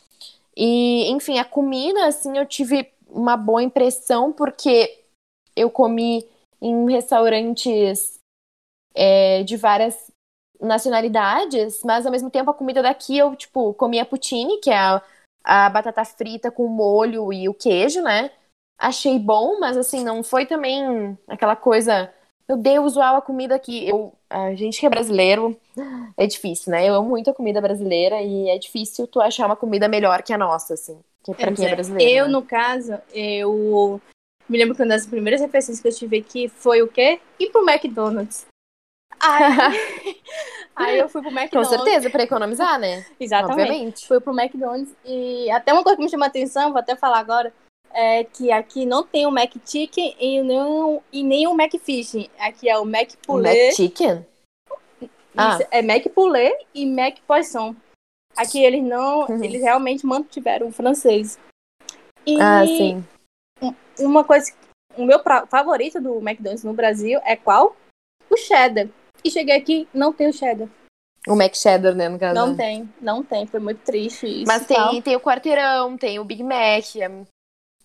E, 0.56 1.10
enfim, 1.10 1.38
a 1.38 1.44
comida, 1.44 2.06
assim, 2.06 2.36
eu 2.36 2.44
tive 2.44 2.92
uma 3.12 3.36
boa 3.36 3.62
impressão, 3.62 4.32
porque 4.32 5.04
eu 5.54 5.70
comi 5.70 6.26
em 6.60 6.90
restaurantes 6.90 8.18
é, 8.94 9.42
de 9.42 9.56
várias 9.56 10.10
nacionalidades, 10.60 11.82
mas 11.84 12.06
ao 12.06 12.12
mesmo 12.12 12.30
tempo 12.30 12.50
a 12.50 12.54
comida 12.54 12.82
daqui 12.82 13.18
eu, 13.18 13.34
tipo, 13.36 13.74
comia 13.74 14.04
poutine, 14.04 14.58
que 14.58 14.70
é 14.70 14.78
a, 14.78 15.02
a 15.44 15.68
batata 15.68 16.04
frita 16.04 16.50
com 16.50 16.66
molho 16.68 17.32
e 17.32 17.48
o 17.48 17.54
queijo, 17.54 18.00
né? 18.02 18.30
Achei 18.78 19.18
bom, 19.18 19.58
mas 19.60 19.76
assim, 19.76 20.04
não 20.04 20.22
foi 20.22 20.46
também 20.46 21.16
aquela 21.28 21.56
coisa, 21.56 22.12
meu 22.48 22.56
Deus, 22.56 22.96
uau, 22.96 23.16
a 23.16 23.22
comida 23.22 23.54
aqui. 23.54 23.88
Eu, 23.88 24.12
a 24.30 24.54
gente 24.54 24.80
que 24.80 24.86
é 24.86 24.90
brasileiro, 24.90 25.58
é 26.16 26.26
difícil, 26.26 26.70
né? 26.72 26.88
Eu 26.88 26.94
amo 26.94 27.10
muito 27.10 27.30
a 27.30 27.34
comida 27.34 27.60
brasileira 27.60 28.20
e 28.22 28.48
é 28.48 28.58
difícil 28.58 29.06
tu 29.06 29.20
achar 29.20 29.46
uma 29.46 29.56
comida 29.56 29.88
melhor 29.88 30.22
que 30.22 30.32
a 30.32 30.38
nossa, 30.38 30.74
assim. 30.74 31.00
Que 31.24 31.34
pra 31.34 31.52
quem 31.52 31.66
é 31.66 31.74
brasileiro. 31.74 32.12
Eu, 32.12 32.24
né? 32.26 32.32
no 32.32 32.42
caso, 32.42 32.98
eu 33.14 34.00
me 34.48 34.58
lembro 34.58 34.74
que 34.74 34.82
uma 34.82 34.88
das 34.88 35.06
primeiras 35.06 35.40
refeições 35.40 35.80
que 35.80 35.88
eu 35.88 35.92
tive 35.94 36.18
aqui 36.18 36.48
foi 36.48 36.82
o 36.82 36.88
quê? 36.88 37.20
Ir 37.38 37.50
pro 37.50 37.68
McDonald's. 37.68 38.46
Aí, 39.20 39.42
aí 40.74 40.98
eu 40.98 41.08
fui 41.08 41.20
pro 41.22 41.30
McDonald's. 41.30 41.70
Com 41.70 41.84
certeza, 41.84 42.10
pra 42.10 42.24
economizar, 42.24 42.78
né? 42.78 43.06
Exatamente. 43.20 43.60
Obviamente. 43.60 44.06
Fui 44.08 44.20
pro 44.20 44.32
McDonald's 44.38 44.92
e 45.04 45.48
até 45.50 45.72
uma 45.72 45.82
coisa 45.84 45.96
que 45.96 46.02
me 46.02 46.10
chama 46.10 46.26
a 46.26 46.28
atenção, 46.28 46.70
vou 46.72 46.80
até 46.80 46.96
falar 46.96 47.18
agora, 47.18 47.52
é 47.94 48.24
que 48.24 48.50
aqui 48.50 48.84
não 48.84 49.04
tem 49.04 49.26
o 49.26 49.30
Mac 49.30 49.52
Chicken 49.64 50.16
e 50.18 50.42
nem, 50.42 50.60
o- 50.60 51.02
e 51.12 51.22
nem 51.22 51.46
o 51.46 51.54
Mac 51.54 51.72
Fish. 51.80 52.28
Aqui 52.38 52.68
é 52.68 52.76
o 52.78 52.84
Mac 52.84 53.10
Poulet. 53.24 53.66
Mac 53.66 53.74
Chicken? 53.76 54.26
Ah. 55.36 55.56
Isso, 55.60 55.68
É 55.70 55.82
Mac 55.82 56.04
Poulet 56.14 56.52
e 56.74 56.84
Mac 56.84 57.18
Poisson. 57.26 57.76
Aqui 58.36 58.62
eles 58.64 58.82
não, 58.82 59.26
Uhum. 59.26 59.44
eles 59.44 59.60
realmente 59.62 60.06
mantiveram 60.06 60.68
o 60.68 60.72
francês. 60.72 61.38
E 62.26 62.40
Ah, 62.40 62.66
sim. 62.66 63.04
uma 64.00 64.24
coisa, 64.24 64.52
o 64.96 65.04
meu 65.04 65.20
favorito 65.48 66.00
do 66.00 66.16
McDonald's 66.18 66.64
no 66.64 66.72
Brasil 66.72 67.20
é 67.24 67.36
qual? 67.36 67.76
O 68.30 68.36
cheddar. 68.36 68.88
E 69.24 69.30
cheguei 69.30 69.56
aqui, 69.56 69.88
não 69.92 70.12
tem 70.12 70.28
o 70.28 70.32
cheddar. 70.32 70.68
O 71.28 71.36
Mac 71.36 71.54
Cheddar, 71.54 71.94
né, 71.94 72.08
no 72.08 72.18
caso. 72.18 72.34
Não 72.34 72.56
tem, 72.56 72.92
não 73.00 73.22
tem. 73.22 73.46
Foi 73.46 73.60
muito 73.60 73.78
triste 73.84 74.26
isso. 74.26 74.46
Mas 74.46 74.66
tem, 74.66 75.00
tem 75.00 75.14
o 75.14 75.20
quarteirão, 75.20 75.96
tem 75.96 76.18
o 76.18 76.24
Big 76.24 76.42
Mac. 76.42 76.96
é- 76.96 77.26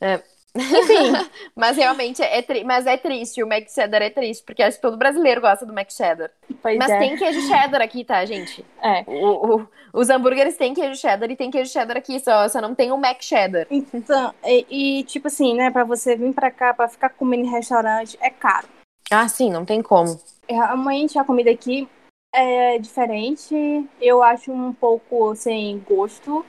é. 0.01 0.23
Enfim, 0.61 1.13
Mas 1.55 1.77
realmente 1.77 2.21
é, 2.21 2.41
tri... 2.41 2.63
mas 2.63 2.85
é 2.85 2.97
triste, 2.97 3.41
o 3.43 3.47
Mac 3.47 3.67
Cheddar 3.69 4.01
é 4.01 4.09
triste, 4.09 4.43
porque 4.45 4.61
acho 4.63 4.77
que 4.77 4.81
todo 4.81 4.97
brasileiro 4.97 5.41
gosta 5.41 5.65
do 5.65 5.73
Mac 5.73 5.89
Cheddar. 5.91 6.31
pois 6.61 6.77
Mas 6.77 6.89
é. 6.89 6.99
tem 6.99 7.15
queijo 7.15 7.41
cheddar 7.47 7.81
aqui, 7.81 8.03
tá, 8.03 8.23
gente? 8.25 8.65
É. 8.81 9.03
O- 9.07 9.55
o- 9.57 9.67
os 9.93 10.09
hambúrgueres 10.09 10.57
têm 10.57 10.73
queijo 10.73 10.99
cheddar 10.99 11.29
e 11.31 11.35
tem 11.35 11.49
queijo 11.49 11.71
cheddar 11.71 11.97
aqui, 11.97 12.19
só, 12.19 12.47
só 12.47 12.61
não 12.61 12.75
tem 12.75 12.91
o 12.91 12.97
Mac 12.97 13.21
Cheddar. 13.21 13.65
Então, 13.71 14.33
e, 14.45 14.99
e, 14.99 15.03
tipo 15.03 15.27
assim, 15.27 15.55
né, 15.55 15.71
pra 15.71 15.83
você 15.83 16.15
vir 16.15 16.33
pra 16.33 16.51
cá 16.51 16.73
pra 16.73 16.87
ficar 16.87 17.09
comendo 17.09 17.45
em 17.45 17.49
restaurante 17.51 18.17
é 18.21 18.29
caro. 18.29 18.67
Ah, 19.09 19.27
sim, 19.27 19.49
não 19.51 19.65
tem 19.65 19.81
como. 19.81 20.19
Realmente 20.49 21.17
a 21.17 21.23
comida 21.23 21.49
aqui 21.49 21.87
é 22.35 22.77
diferente. 22.77 23.55
Eu 24.01 24.21
acho 24.21 24.51
um 24.51 24.73
pouco 24.73 25.33
sem 25.35 25.79
gosto. 25.79 26.45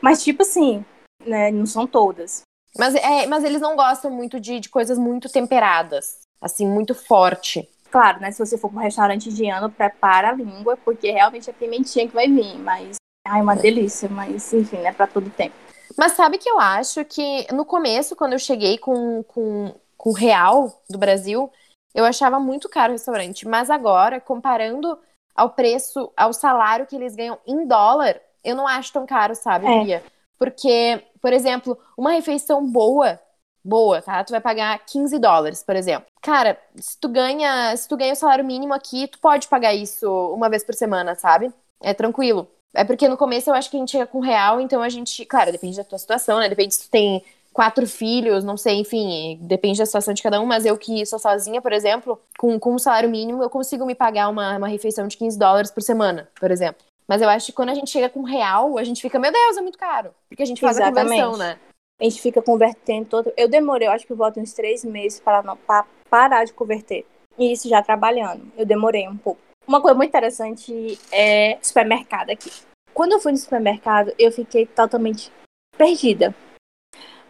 Mas, 0.00 0.22
tipo 0.24 0.42
assim, 0.42 0.84
né, 1.24 1.50
não 1.50 1.66
são 1.66 1.86
todas. 1.86 2.42
Mas, 2.78 2.94
é, 2.94 3.26
mas 3.26 3.44
eles 3.44 3.60
não 3.60 3.76
gostam 3.76 4.10
muito 4.10 4.38
de, 4.38 4.60
de 4.60 4.68
coisas 4.68 4.98
muito 4.98 5.28
temperadas, 5.28 6.20
assim, 6.40 6.66
muito 6.66 6.94
forte. 6.94 7.68
Claro, 7.90 8.20
né? 8.20 8.30
Se 8.30 8.38
você 8.38 8.56
for 8.56 8.70
para 8.70 8.78
um 8.78 8.82
restaurante 8.82 9.28
indiano, 9.28 9.70
prepara 9.70 10.30
a 10.30 10.32
língua, 10.32 10.76
porque 10.84 11.10
realmente 11.10 11.50
é 11.50 11.52
pimentinha 11.52 12.06
que 12.06 12.14
vai 12.14 12.28
vir. 12.28 12.56
Mas, 12.58 12.96
ai, 13.26 13.42
uma 13.42 13.56
delícia. 13.56 14.08
Mas, 14.08 14.52
enfim, 14.52 14.76
né? 14.78 14.92
Pra 14.92 15.06
todo 15.06 15.28
tempo. 15.30 15.54
Mas 15.98 16.12
sabe 16.12 16.38
que 16.38 16.48
eu 16.48 16.60
acho 16.60 17.04
que 17.04 17.52
no 17.52 17.64
começo, 17.64 18.14
quando 18.14 18.34
eu 18.34 18.38
cheguei 18.38 18.78
com, 18.78 19.24
com, 19.24 19.74
com 19.96 20.10
o 20.10 20.14
real 20.14 20.80
do 20.88 20.98
Brasil, 20.98 21.50
eu 21.92 22.04
achava 22.04 22.38
muito 22.38 22.68
caro 22.68 22.92
o 22.92 22.94
restaurante. 22.94 23.46
Mas 23.46 23.68
agora, 23.68 24.20
comparando 24.20 24.96
ao 25.34 25.50
preço, 25.50 26.12
ao 26.16 26.32
salário 26.32 26.86
que 26.86 26.94
eles 26.94 27.16
ganham 27.16 27.38
em 27.46 27.66
dólar, 27.66 28.20
eu 28.44 28.54
não 28.54 28.66
acho 28.66 28.92
tão 28.92 29.04
caro, 29.04 29.34
sabe, 29.34 29.66
É. 29.66 29.84
Bia? 29.84 30.02
Porque, 30.40 31.04
por 31.20 31.34
exemplo, 31.34 31.78
uma 31.98 32.12
refeição 32.12 32.66
boa, 32.66 33.20
boa, 33.62 34.00
tá? 34.00 34.24
Tu 34.24 34.30
vai 34.30 34.40
pagar 34.40 34.78
15 34.86 35.18
dólares, 35.18 35.62
por 35.62 35.76
exemplo. 35.76 36.06
Cara, 36.22 36.58
se 36.76 36.98
tu 36.98 37.10
ganha, 37.10 37.76
se 37.76 37.86
tu 37.86 37.94
ganha 37.94 38.14
o 38.14 38.16
salário 38.16 38.42
mínimo 38.42 38.72
aqui, 38.72 39.06
tu 39.06 39.18
pode 39.18 39.46
pagar 39.48 39.74
isso 39.74 40.10
uma 40.32 40.48
vez 40.48 40.64
por 40.64 40.74
semana, 40.74 41.14
sabe? 41.14 41.52
É 41.82 41.92
tranquilo. 41.92 42.48
É 42.72 42.84
porque 42.84 43.06
no 43.06 43.18
começo 43.18 43.50
eu 43.50 43.54
acho 43.54 43.70
que 43.70 43.76
a 43.76 43.80
gente 43.80 43.90
chega 43.90 44.06
com 44.06 44.20
real, 44.20 44.60
então 44.62 44.80
a 44.80 44.88
gente, 44.88 45.26
claro, 45.26 45.52
depende 45.52 45.76
da 45.76 45.84
tua 45.84 45.98
situação, 45.98 46.38
né? 46.38 46.48
Depende 46.48 46.74
se 46.74 46.84
tu 46.84 46.90
tem 46.90 47.22
quatro 47.52 47.86
filhos, 47.86 48.42
não 48.42 48.56
sei, 48.56 48.76
enfim, 48.76 49.38
depende 49.42 49.78
da 49.78 49.84
situação 49.84 50.14
de 50.14 50.22
cada 50.22 50.40
um, 50.40 50.46
mas 50.46 50.64
eu 50.64 50.78
que 50.78 51.04
sou 51.04 51.18
sozinha, 51.18 51.60
por 51.60 51.72
exemplo, 51.72 52.18
com, 52.38 52.58
com 52.58 52.74
um 52.74 52.78
salário 52.78 53.10
mínimo, 53.10 53.42
eu 53.42 53.50
consigo 53.50 53.84
me 53.84 53.94
pagar 53.94 54.28
uma, 54.28 54.56
uma 54.56 54.68
refeição 54.68 55.06
de 55.06 55.16
15 55.16 55.38
dólares 55.38 55.70
por 55.70 55.82
semana, 55.82 56.28
por 56.38 56.50
exemplo. 56.50 56.89
Mas 57.10 57.20
eu 57.20 57.28
acho 57.28 57.46
que 57.46 57.52
quando 57.52 57.70
a 57.70 57.74
gente 57.74 57.90
chega 57.90 58.08
com 58.08 58.22
real, 58.22 58.78
a 58.78 58.84
gente 58.84 59.02
fica, 59.02 59.18
meu 59.18 59.32
Deus, 59.32 59.56
é 59.56 59.60
muito 59.60 59.76
caro. 59.76 60.14
Porque 60.28 60.44
a 60.44 60.46
gente 60.46 60.60
faz 60.60 60.78
a 60.78 60.84
Exatamente. 60.84 61.20
conversão, 61.20 61.36
né? 61.36 61.58
A 62.00 62.04
gente 62.04 62.22
fica 62.22 62.40
convertendo 62.40 63.06
todo. 63.06 63.32
Eu 63.36 63.48
demorei, 63.48 63.88
eu 63.88 63.92
acho 63.92 64.06
que 64.06 64.12
eu 64.12 64.16
volto 64.16 64.38
uns 64.38 64.52
três 64.52 64.84
meses 64.84 65.18
para 65.18 65.42
não 65.42 65.56
pra 65.56 65.84
parar 66.08 66.44
de 66.44 66.52
converter. 66.52 67.04
E 67.36 67.50
isso 67.50 67.68
já 67.68 67.82
trabalhando. 67.82 68.52
Eu 68.56 68.64
demorei 68.64 69.08
um 69.08 69.16
pouco. 69.16 69.40
Uma 69.66 69.80
coisa 69.80 69.96
muito 69.96 70.10
interessante 70.10 71.00
é 71.10 71.58
supermercado 71.60 72.30
aqui. 72.30 72.52
Quando 72.94 73.10
eu 73.10 73.20
fui 73.20 73.32
no 73.32 73.38
supermercado, 73.38 74.12
eu 74.16 74.30
fiquei 74.30 74.64
totalmente 74.64 75.32
perdida. 75.76 76.32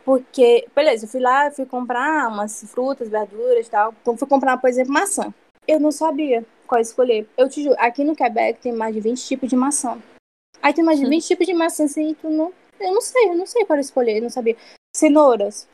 Porque, 0.04 0.68
beleza, 0.76 1.06
eu 1.06 1.08
fui 1.08 1.20
lá, 1.20 1.50
fui 1.50 1.64
comprar 1.64 2.28
umas 2.28 2.70
frutas, 2.70 3.08
verduras 3.08 3.66
e 3.66 3.70
tal. 3.70 3.94
Então, 4.02 4.14
fui 4.14 4.28
comprar, 4.28 4.58
por 4.58 4.68
exemplo, 4.68 4.92
maçã. 4.92 5.32
Eu 5.66 5.80
não 5.80 5.90
sabia 5.90 6.44
qual 6.70 6.80
escolher. 6.80 7.28
Eu 7.36 7.48
te 7.48 7.64
juro, 7.64 7.74
aqui 7.80 8.04
no 8.04 8.14
Quebec 8.14 8.60
tem 8.60 8.72
mais 8.72 8.94
de 8.94 9.00
20 9.00 9.26
tipos 9.26 9.48
de 9.48 9.56
maçã. 9.56 10.00
Aí 10.62 10.72
tem 10.72 10.84
mais 10.84 11.00
de 11.00 11.06
20 11.06 11.26
tipos 11.26 11.44
de 11.44 11.52
maçã, 11.52 11.84
assim, 11.84 12.14
tu 12.14 12.30
não. 12.30 12.52
Eu 12.78 12.94
não 12.94 13.00
sei, 13.00 13.28
eu 13.28 13.34
não 13.34 13.44
sei 13.44 13.64
qual 13.64 13.78
escolher, 13.80 14.18
eu 14.18 14.22
não 14.22 14.30
sabia. 14.30 14.56
Cenouras. 14.96 15.68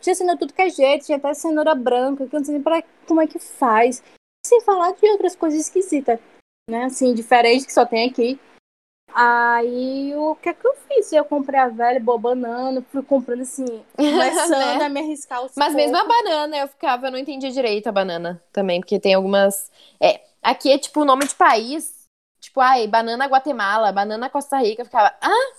Tinha 0.00 0.16
cenoura 0.16 0.38
tudo 0.40 0.52
que 0.52 0.62
é 0.62 0.68
jeito, 0.68 1.06
tinha 1.06 1.16
até 1.16 1.32
cenoura 1.32 1.76
branca, 1.76 2.26
que 2.26 2.34
eu 2.34 2.40
não 2.40 2.44
sei 2.44 2.54
nem 2.54 2.62
pra 2.62 2.82
como 3.06 3.20
é 3.20 3.26
que 3.26 3.38
faz. 3.38 4.02
Sem 4.44 4.60
falar 4.62 4.92
de 4.92 5.06
outras 5.06 5.36
coisas 5.36 5.60
esquisitas, 5.60 6.18
né? 6.68 6.84
Assim, 6.84 7.14
diferentes 7.14 7.64
que 7.64 7.72
só 7.72 7.86
tem 7.86 8.10
aqui. 8.10 8.40
Aí, 9.14 10.12
o 10.16 10.34
que 10.36 10.48
é 10.48 10.54
que 10.54 10.66
eu 10.66 10.74
fiz? 10.88 11.12
Eu 11.12 11.24
comprei 11.24 11.60
a 11.60 11.68
velha, 11.68 12.00
boa 12.00 12.18
banana, 12.18 12.84
fui 12.90 13.02
comprando 13.02 13.42
assim, 13.42 13.84
começando 13.94 14.50
Né? 14.78 14.84
a 14.84 14.88
me 14.88 15.00
arriscar 15.00 15.44
os 15.44 15.52
Mas 15.54 15.74
mesmo 15.74 15.96
a 15.96 16.04
banana, 16.04 16.56
eu 16.56 16.66
ficava, 16.68 17.06
eu 17.06 17.12
não 17.12 17.18
entendia 17.18 17.50
direito 17.50 17.86
a 17.86 17.92
banana 17.92 18.42
também, 18.50 18.80
porque 18.80 18.98
tem 18.98 19.14
algumas. 19.14 19.70
É, 20.00 20.22
aqui 20.42 20.72
é 20.72 20.78
tipo 20.78 21.00
o 21.00 21.04
nome 21.04 21.26
de 21.26 21.34
país. 21.34 22.02
Tipo, 22.40 22.60
ai, 22.60 22.88
banana 22.88 23.26
Guatemala, 23.26 23.92
banana 23.92 24.28
Costa 24.28 24.58
Rica, 24.58 24.82
eu 24.82 24.86
ficava, 24.86 25.14
ah, 25.20 25.52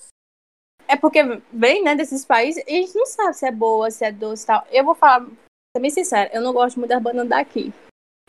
É 0.87 0.97
porque 0.97 1.23
vem, 1.51 1.81
né, 1.83 1.95
desses 1.95 2.25
países 2.25 2.63
e 2.67 2.77
a 2.77 2.81
gente 2.81 2.95
não 2.95 3.05
sabe 3.05 3.33
se 3.35 3.45
é 3.45 3.51
boa, 3.51 3.89
se 3.89 4.03
é 4.03 4.11
doce 4.11 4.43
e 4.43 4.47
tal. 4.47 4.67
Eu 4.69 4.83
vou 4.83 4.93
falar, 4.93 5.25
ser 5.25 5.81
bem 5.81 5.89
sincera, 5.89 6.29
eu 6.33 6.41
não 6.41 6.53
gosto 6.53 6.77
muito 6.77 6.89
das 6.89 7.01
bananas 7.01 7.29
daqui. 7.29 7.73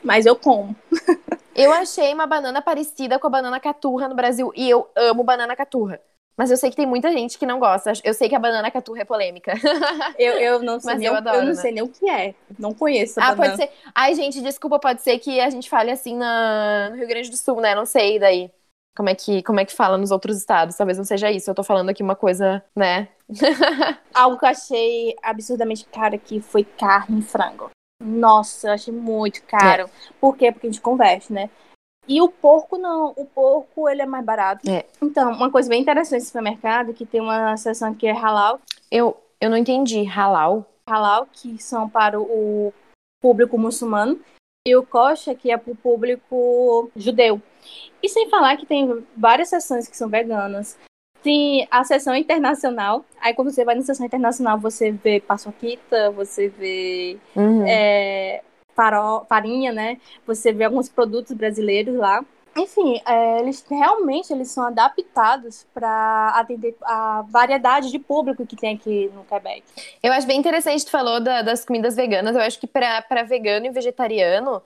Mas 0.03 0.25
eu 0.25 0.37
como. 0.37 0.77
eu 1.55 1.73
achei 1.73 2.12
uma 2.14 2.27
banana 2.27 2.62
parecida 2.62 3.19
com 3.19 3.27
a 3.27 3.31
banana 3.31 3.59
caturra 3.59 4.09
no 4.09 4.14
Brasil, 4.14 4.53
e 4.55 4.69
eu 4.71 4.88
amo 4.95 5.25
banana 5.25 5.57
caturra. 5.57 6.01
Mas 6.37 6.51
eu 6.51 6.57
sei 6.57 6.70
que 6.70 6.77
tem 6.77 6.87
muita 6.87 7.12
gente 7.12 7.38
que 7.38 7.47
não 7.47 7.61
gosta. 7.61 7.92
Eu 8.03 8.12
sei 8.12 8.29
que 8.29 8.35
a 8.35 8.40
banana 8.40 8.70
caturra 8.70 9.03
é 9.03 9.05
polêmica. 9.05 9.53
Eu, 10.18 10.35
eu 10.35 10.62
não 10.62 10.81
sei 10.81 10.92
Mas 10.92 11.01
nem, 11.01 11.09
eu 11.09 11.14
o- 11.14 11.16
adoro, 11.16 11.38
não 11.40 11.47
né? 11.47 11.55
sei 11.55 11.73
nem 11.73 11.83
o 11.83 11.88
que 11.88 12.09
é. 12.09 12.35
Não 12.59 12.73
conheço 12.73 13.20
a 13.20 13.29
ah, 13.29 13.35
banana. 13.35 13.57
pode 13.57 13.70
ser. 13.70 13.77
Ai, 13.94 14.14
gente, 14.14 14.40
desculpa, 14.40 14.79
pode 14.79 15.03
ser 15.03 15.18
que 15.18 15.40
a 15.40 15.51
gente 15.51 15.68
fale 15.68 15.90
assim 15.90 16.16
na... 16.16 16.90
no 16.90 16.97
Rio 16.97 17.09
Grande 17.09 17.31
do 17.31 17.37
Sul, 17.37 17.61
né? 17.61 17.75
Não 17.75 17.87
sei 17.87 18.18
daí. 18.18 18.51
Como 18.97 19.09
é, 19.09 19.14
que, 19.14 19.42
como 19.42 19.59
é 19.59 19.64
que 19.64 19.73
fala 19.75 19.99
nos 19.99 20.12
outros 20.12 20.37
estados? 20.37 20.77
Talvez 20.77 20.97
não 20.97 21.05
seja 21.05 21.31
isso. 21.31 21.51
Eu 21.51 21.55
tô 21.55 21.64
falando 21.64 21.90
aqui 21.90 22.03
uma 22.03 22.14
coisa, 22.14 22.64
né? 22.77 23.09
Algo 24.14 24.38
que 24.38 24.44
eu 24.44 24.49
achei 24.49 25.16
absurdamente 25.23 25.85
caro 25.87 26.14
aqui 26.14 26.40
foi 26.40 26.62
carne 26.62 27.20
e 27.20 27.23
frango. 27.23 27.70
Nossa, 28.01 28.68
eu 28.68 28.73
achei 28.73 28.94
muito 28.94 29.42
caro. 29.44 29.88
Por 30.20 30.37
quê? 30.37 30.53
Porque 30.53 30.66
a 30.66 30.70
gente 30.70 30.81
converte, 30.81 31.33
né? 31.33 31.51
E 32.07 32.21
o 32.21 32.29
porco 32.29 32.77
não. 32.77 33.12
O 33.17 33.25
porco, 33.25 33.88
ele 33.88 34.03
é 34.03 34.07
mais 34.07 34.25
barato. 34.25 34.69
É. 34.71 34.85
Então, 35.03 35.33
uma 35.33 35.51
coisa 35.51 35.69
bem 35.69 35.81
interessante 35.81 36.21
no 36.21 36.27
supermercado, 36.27 36.95
que 36.95 37.07
tem 37.07 37.21
uma 37.21 37.57
seção 37.57 37.95
que 37.95 38.07
é 38.07 38.12
halal. 38.12 38.61
Eu, 38.90 39.17
eu 39.40 39.49
não 39.51 39.57
entendi. 39.57 40.05
Halal? 40.05 40.67
Halal, 40.88 41.27
que 41.33 41.61
são 41.62 41.88
para 41.88 42.21
o 42.21 42.73
público 43.23 43.59
muçulmano. 43.59 44.21
E 44.67 44.75
o 44.77 44.83
kosher, 44.83 45.37
que 45.37 45.51
é 45.51 45.57
para 45.59 45.73
o 45.73 45.77
público 45.77 46.90
judeu. 46.97 47.40
E 48.03 48.09
sem 48.09 48.29
falar 48.31 48.57
que 48.57 48.67
tem 48.67 49.07
várias 49.17 49.49
seções 49.49 49.87
que 49.88 49.97
são 49.97 50.09
veganas. 50.09 50.79
Tem 51.23 51.67
a 51.71 51.85
seção 51.85 52.14
internacional. 52.14 53.05
Aí 53.21 53.33
quando 53.35 53.51
você 53.51 53.64
vai 53.64 53.75
na 53.75 53.83
seção 53.83 54.05
internacional, 54.05 54.59
você 54.59 54.90
vê 54.90 55.21
paçoquita, 55.21 56.11
você 56.11 56.49
vê 56.49 57.19
Uhum. 57.35 57.64
é, 57.67 58.43
farol- 58.75 59.25
farinha, 59.27 59.73
né? 59.73 59.99
Você 60.27 60.53
vê 60.53 60.65
alguns 60.65 60.89
produtos 60.89 61.33
brasileiros 61.33 61.95
lá. 61.97 62.25
Enfim, 62.57 63.01
é, 63.05 63.41
eles 63.41 63.65
realmente 63.69 64.33
eles 64.33 64.49
são 64.49 64.65
adaptados 64.65 65.67
para 65.75 66.29
atender 66.37 66.77
a 66.83 67.23
variedade 67.29 67.91
de 67.91 67.99
público 67.99 68.47
que 68.47 68.55
tem 68.55 68.77
aqui 68.77 69.11
no 69.13 69.25
Quebec. 69.25 69.65
Eu 70.01 70.13
acho 70.13 70.25
bem 70.25 70.39
interessante, 70.39 70.85
tu 70.85 70.91
falou 70.93 71.19
da- 71.21 71.43
das 71.43 71.65
comidas 71.65 71.97
veganas. 71.97 72.37
Eu 72.37 72.43
acho 72.43 72.61
que 72.61 72.67
pra 72.69 73.03
vegano 73.27 73.67
e 73.67 73.71
vegetariano, 73.71 74.63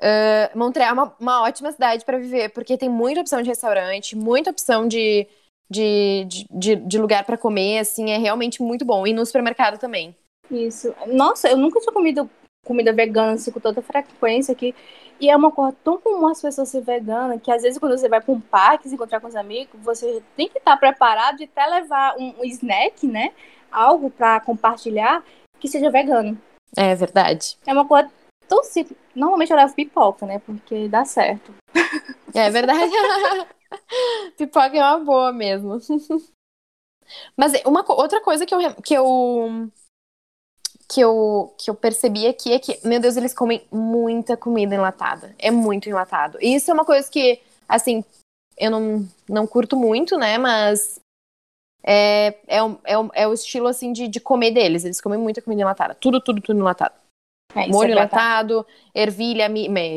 ah, 0.00 0.50
Montreal 0.54 0.88
é 0.88 0.92
uma, 0.94 1.16
uma 1.20 1.42
ótima 1.42 1.70
cidade 1.72 2.06
pra 2.06 2.16
viver, 2.18 2.48
porque 2.50 2.78
tem 2.78 2.88
muita 2.88 3.20
opção 3.20 3.42
de 3.42 3.48
restaurante, 3.50 4.16
muita 4.16 4.50
opção 4.50 4.88
de, 4.88 5.26
de, 5.70 6.24
de, 6.26 6.46
de- 6.50 6.76
de 6.76 6.98
lugar 6.98 7.24
pra 7.24 7.36
comer, 7.36 7.80
assim, 7.80 8.10
é 8.10 8.16
realmente 8.16 8.62
muito 8.62 8.82
bom. 8.82 9.06
E 9.06 9.12
no 9.12 9.26
supermercado 9.26 9.78
também. 9.78 10.16
Isso. 10.50 10.94
Nossa, 11.06 11.50
eu 11.50 11.56
nunca 11.58 11.78
tinha 11.80 11.92
comido 11.92 12.28
comida 12.70 12.92
vegana 12.92 13.32
assim, 13.32 13.50
com 13.50 13.58
tanta 13.58 13.82
frequência 13.82 14.52
aqui. 14.52 14.72
E 15.20 15.28
é 15.28 15.36
uma 15.36 15.50
coisa 15.50 15.76
tão 15.82 16.00
comum 16.00 16.28
as 16.28 16.40
pessoas 16.40 16.68
ser 16.68 16.82
vegana 16.82 17.36
que 17.36 17.50
às 17.50 17.62
vezes 17.62 17.80
quando 17.80 17.98
você 17.98 18.08
vai 18.08 18.20
para 18.20 18.32
um 18.32 18.40
parque 18.40 18.88
se 18.88 18.94
encontrar 18.94 19.20
com 19.20 19.26
os 19.26 19.34
amigos, 19.34 19.80
você 19.82 20.22
tem 20.36 20.48
que 20.48 20.58
estar 20.58 20.76
preparado 20.76 21.38
de 21.38 21.44
até 21.44 21.66
levar 21.66 22.16
um, 22.16 22.32
um 22.38 22.44
snack, 22.44 23.08
né? 23.08 23.32
Algo 23.72 24.08
para 24.08 24.38
compartilhar 24.40 25.24
que 25.58 25.66
seja 25.66 25.90
vegano. 25.90 26.40
É 26.76 26.94
verdade. 26.94 27.58
É 27.66 27.72
uma 27.72 27.84
coisa 27.84 28.08
tão 28.48 28.62
simples. 28.62 28.96
Normalmente 29.14 29.50
eu 29.50 29.56
levo 29.56 29.74
pipoca, 29.74 30.24
né? 30.24 30.38
Porque 30.38 30.88
dá 30.88 31.04
certo. 31.04 31.52
É 32.32 32.48
verdade. 32.48 32.92
pipoca 34.38 34.76
é 34.76 34.80
uma 34.80 35.04
boa 35.04 35.32
mesmo. 35.32 35.76
Mas 37.36 37.52
uma 37.66 37.84
outra 37.88 38.20
coisa 38.20 38.46
que 38.46 38.54
eu, 38.54 38.60
que 38.76 38.94
eu 38.94 39.68
que 40.90 41.00
eu, 41.00 41.54
que 41.56 41.70
eu 41.70 41.74
percebi 41.74 42.26
aqui 42.26 42.52
é 42.52 42.58
que, 42.58 42.80
meu 42.84 42.98
Deus, 42.98 43.16
eles 43.16 43.32
comem 43.32 43.62
muita 43.70 44.36
comida 44.36 44.74
enlatada. 44.74 45.32
É 45.38 45.50
muito 45.50 45.88
enlatado. 45.88 46.36
E 46.40 46.56
isso 46.56 46.68
é 46.68 46.74
uma 46.74 46.84
coisa 46.84 47.08
que, 47.08 47.40
assim, 47.68 48.04
eu 48.58 48.72
não, 48.72 49.08
não 49.28 49.46
curto 49.46 49.76
muito, 49.76 50.18
né? 50.18 50.36
Mas 50.36 50.98
é, 51.84 52.34
é, 52.48 52.62
o, 52.62 52.80
é, 52.84 53.22
é 53.22 53.28
o 53.28 53.32
estilo, 53.32 53.68
assim, 53.68 53.92
de, 53.92 54.08
de 54.08 54.18
comer 54.18 54.50
deles. 54.50 54.84
Eles 54.84 55.00
comem 55.00 55.18
muita 55.18 55.40
comida 55.40 55.62
enlatada. 55.62 55.94
Tudo, 55.94 56.20
tudo, 56.20 56.42
tudo 56.42 56.58
enlatado. 56.58 56.94
É, 57.54 57.68
Molho 57.68 57.90
é 57.90 57.92
enlatado, 57.92 58.66
ervilha, 58.94 59.50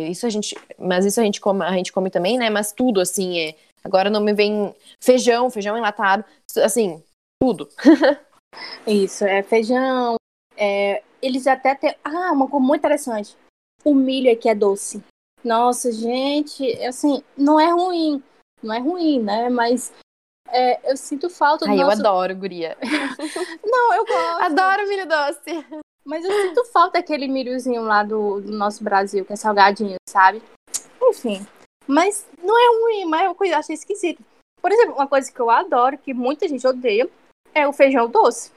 isso 0.09 0.25
a 0.25 0.29
gente, 0.29 0.55
mas 0.79 1.05
isso 1.05 1.21
a 1.21 1.23
gente 1.23 1.39
come, 1.39 1.63
a 1.63 1.71
gente 1.73 1.91
come 1.91 2.09
também, 2.09 2.37
né? 2.37 2.49
Mas 2.49 2.71
tudo 2.71 2.99
assim 2.99 3.39
é. 3.39 3.55
Agora 3.83 4.09
não 4.09 4.21
me 4.21 4.33
vem 4.33 4.73
feijão, 4.99 5.51
feijão 5.51 5.77
enlatado, 5.77 6.25
assim, 6.63 7.03
tudo. 7.39 7.69
isso, 8.87 9.23
é 9.23 9.43
feijão, 9.43 10.15
é, 10.63 11.03
eles 11.21 11.45
até 11.45 11.75
têm. 11.75 11.93
Ah, 12.03 12.31
uma 12.31 12.47
coisa 12.47 12.65
muito 12.65 12.79
interessante. 12.79 13.35
O 13.83 13.93
milho 13.93 14.31
aqui 14.31 14.47
é 14.47 14.55
doce. 14.55 15.03
Nossa, 15.43 15.91
gente, 15.91 16.63
assim, 16.85 17.21
não 17.37 17.59
é 17.59 17.69
ruim. 17.69 18.23
Não 18.61 18.73
é 18.73 18.79
ruim, 18.79 19.19
né? 19.19 19.49
Mas 19.49 19.91
é, 20.47 20.91
eu 20.91 20.95
sinto 20.95 21.29
falta 21.29 21.65
do 21.65 21.71
Ai, 21.71 21.77
nosso... 21.77 21.97
eu 21.97 21.99
adoro, 21.99 22.35
guria. 22.35 22.77
não, 23.65 23.93
eu 23.93 24.05
gosto. 24.05 24.43
Adoro 24.43 24.87
milho 24.87 25.05
doce. 25.05 25.65
Mas 26.05 26.23
eu 26.23 26.31
sinto 26.31 26.65
falta 26.65 26.99
daquele 26.99 27.27
milhozinho 27.27 27.81
lá 27.81 28.03
do, 28.03 28.39
do 28.39 28.51
nosso 28.51 28.83
Brasil, 28.83 29.25
que 29.25 29.33
é 29.33 29.35
salgadinho, 29.35 29.97
sabe? 30.07 30.41
Enfim. 31.01 31.45
Mas 31.85 32.25
não 32.41 32.57
é 32.57 32.79
ruim, 32.79 33.05
mas 33.05 33.23
é 33.23 33.27
eu 33.27 33.57
achei 33.57 33.75
esquisito. 33.75 34.23
Por 34.61 34.71
exemplo, 34.71 34.95
uma 34.95 35.07
coisa 35.07 35.29
que 35.29 35.39
eu 35.39 35.49
adoro, 35.49 35.97
que 35.97 36.13
muita 36.13 36.47
gente 36.47 36.65
odeia, 36.65 37.09
é 37.53 37.67
o 37.67 37.73
feijão 37.73 38.09
doce. 38.09 38.52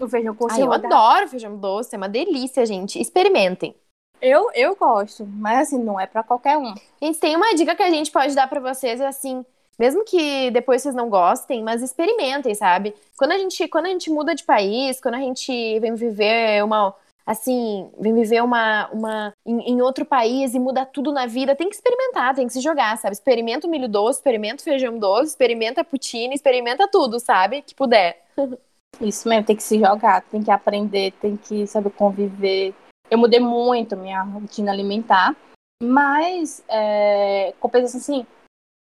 O 0.00 0.08
feijão 0.08 0.34
com 0.34 0.46
Ai, 0.50 0.62
eu 0.62 0.72
adoro 0.72 1.28
feijão 1.28 1.56
doce, 1.56 1.94
é 1.94 1.98
uma 1.98 2.08
delícia, 2.08 2.64
gente. 2.64 3.00
Experimentem. 3.00 3.74
Eu, 4.20 4.50
eu 4.54 4.74
gosto, 4.76 5.26
mas 5.26 5.60
assim, 5.60 5.78
não 5.78 5.98
é 5.98 6.06
para 6.06 6.22
qualquer 6.22 6.56
um. 6.58 6.74
Gente, 7.00 7.18
tem 7.18 7.36
uma 7.36 7.54
dica 7.54 7.74
que 7.74 7.82
a 7.82 7.90
gente 7.90 8.10
pode 8.10 8.34
dar 8.34 8.48
para 8.48 8.60
vocês, 8.60 9.00
é 9.00 9.06
assim, 9.06 9.44
mesmo 9.78 10.04
que 10.04 10.50
depois 10.50 10.82
vocês 10.82 10.94
não 10.94 11.08
gostem, 11.08 11.62
mas 11.62 11.82
experimentem, 11.82 12.54
sabe? 12.54 12.94
Quando 13.16 13.32
a 13.32 13.38
gente, 13.38 13.66
quando 13.68 13.86
a 13.86 13.88
gente 13.90 14.10
muda 14.10 14.34
de 14.34 14.44
país, 14.44 15.00
quando 15.00 15.14
a 15.14 15.20
gente 15.20 15.78
vem 15.80 15.94
viver 15.94 16.62
uma 16.64 16.94
assim, 17.26 17.88
vem 17.98 18.12
viver 18.12 18.42
uma, 18.42 18.88
uma 18.90 19.32
em, 19.46 19.72
em, 19.72 19.82
outro 19.82 20.04
país 20.04 20.52
e 20.52 20.58
muda 20.58 20.84
tudo 20.84 21.12
na 21.12 21.26
vida, 21.26 21.54
tem 21.54 21.68
que 21.68 21.76
experimentar, 21.76 22.34
tem 22.34 22.46
que 22.46 22.52
se 22.52 22.60
jogar, 22.60 22.98
sabe? 22.98 23.12
Experimenta 23.12 23.66
o 23.68 23.70
milho 23.70 23.88
doce, 23.88 24.18
experimenta 24.18 24.60
o 24.60 24.64
feijão 24.64 24.98
doce, 24.98 25.30
experimenta 25.30 25.82
a 25.82 25.84
poutine, 25.84 26.34
experimenta 26.34 26.88
tudo, 26.88 27.20
sabe? 27.20 27.62
Que 27.62 27.74
puder. 27.74 28.24
Isso 29.00 29.28
mesmo, 29.28 29.46
tem 29.46 29.56
que 29.56 29.62
se 29.62 29.78
jogar, 29.78 30.22
tem 30.22 30.42
que 30.42 30.50
aprender, 30.50 31.12
tem 31.20 31.36
que 31.36 31.66
saber 31.66 31.90
conviver. 31.90 32.74
Eu 33.10 33.18
mudei 33.18 33.40
muito 33.40 33.96
minha 33.96 34.22
rotina 34.22 34.70
alimentar, 34.70 35.34
mas 35.82 36.62
é, 36.68 37.54
compensação 37.58 38.00
assim, 38.00 38.26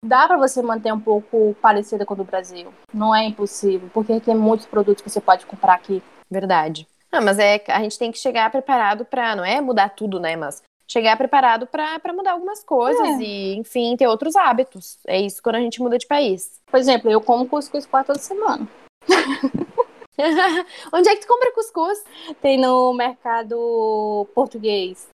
dá 0.04 0.26
para 0.26 0.36
você 0.36 0.62
manter 0.62 0.92
um 0.92 1.00
pouco 1.00 1.56
parecida 1.60 2.04
com 2.04 2.14
o 2.14 2.16
do 2.16 2.24
Brasil. 2.24 2.72
Não 2.92 3.14
é 3.14 3.24
impossível, 3.24 3.88
porque 3.92 4.20
tem 4.20 4.34
muitos 4.34 4.66
produtos 4.66 5.02
que 5.02 5.10
você 5.10 5.20
pode 5.20 5.46
comprar 5.46 5.74
aqui. 5.74 6.02
Verdade. 6.30 6.86
Ah, 7.10 7.20
mas 7.20 7.38
é 7.38 7.62
a 7.68 7.80
gente 7.82 7.98
tem 7.98 8.10
que 8.10 8.18
chegar 8.18 8.50
preparado 8.50 9.04
para, 9.04 9.36
não 9.36 9.44
é 9.44 9.60
mudar 9.60 9.90
tudo, 9.90 10.18
né, 10.18 10.34
mas 10.34 10.62
chegar 10.92 11.16
preparado 11.16 11.66
para 11.66 12.12
mudar 12.12 12.32
algumas 12.32 12.62
coisas 12.62 13.20
é. 13.20 13.22
e, 13.22 13.54
enfim, 13.56 13.96
ter 13.96 14.06
outros 14.06 14.36
hábitos. 14.36 14.98
É 15.06 15.18
isso 15.20 15.42
quando 15.42 15.56
a 15.56 15.60
gente 15.60 15.80
muda 15.80 15.96
de 15.96 16.06
país. 16.06 16.60
Por 16.66 16.78
exemplo, 16.78 17.10
eu 17.10 17.20
como 17.20 17.48
cuscuz 17.48 17.86
quase 17.86 18.06
toda 18.06 18.18
semana. 18.18 18.68
Onde 20.92 21.08
é 21.08 21.14
que 21.14 21.22
tu 21.22 21.28
compra 21.28 21.52
cuscuz? 21.52 22.04
Tem 22.40 22.58
no 22.58 22.92
mercado 22.92 24.26
português. 24.34 25.08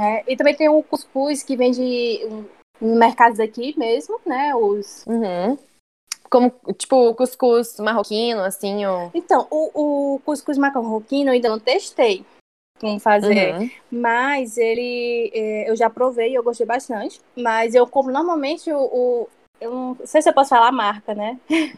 É, 0.00 0.24
e 0.32 0.36
também 0.36 0.54
tem 0.54 0.68
o 0.68 0.82
cuscuz 0.82 1.42
que 1.42 1.56
vende 1.56 2.20
nos 2.80 2.98
mercados 2.98 3.38
aqui 3.40 3.74
mesmo, 3.78 4.20
né? 4.24 4.54
Os. 4.54 5.04
Uhum. 5.06 5.58
Como, 6.28 6.52
tipo, 6.76 7.14
cuscuz 7.14 7.78
marroquino, 7.78 8.40
assim, 8.42 8.84
ou... 8.84 9.12
Então, 9.14 9.46
o, 9.48 10.14
o 10.14 10.20
cuscuz 10.20 10.58
marroquino 10.58 11.30
eu 11.30 11.34
ainda 11.34 11.48
não 11.48 11.60
testei 11.60 12.24
como 12.80 12.98
fazer. 13.00 13.54
Uhum. 13.54 13.70
Mas 13.90 14.56
ele. 14.56 15.30
É, 15.34 15.70
eu 15.70 15.76
já 15.76 15.88
provei, 15.88 16.36
eu 16.36 16.42
gostei 16.42 16.66
bastante. 16.66 17.20
Mas 17.36 17.74
eu 17.74 17.86
compro 17.86 18.12
normalmente 18.12 18.72
o. 18.72 18.78
o 18.78 19.28
eu 19.60 19.70
não 19.70 19.96
sei 20.04 20.20
se 20.20 20.28
eu 20.28 20.34
posso 20.34 20.50
falar 20.50 20.68
a 20.68 20.72
marca, 20.72 21.14
né? 21.14 21.38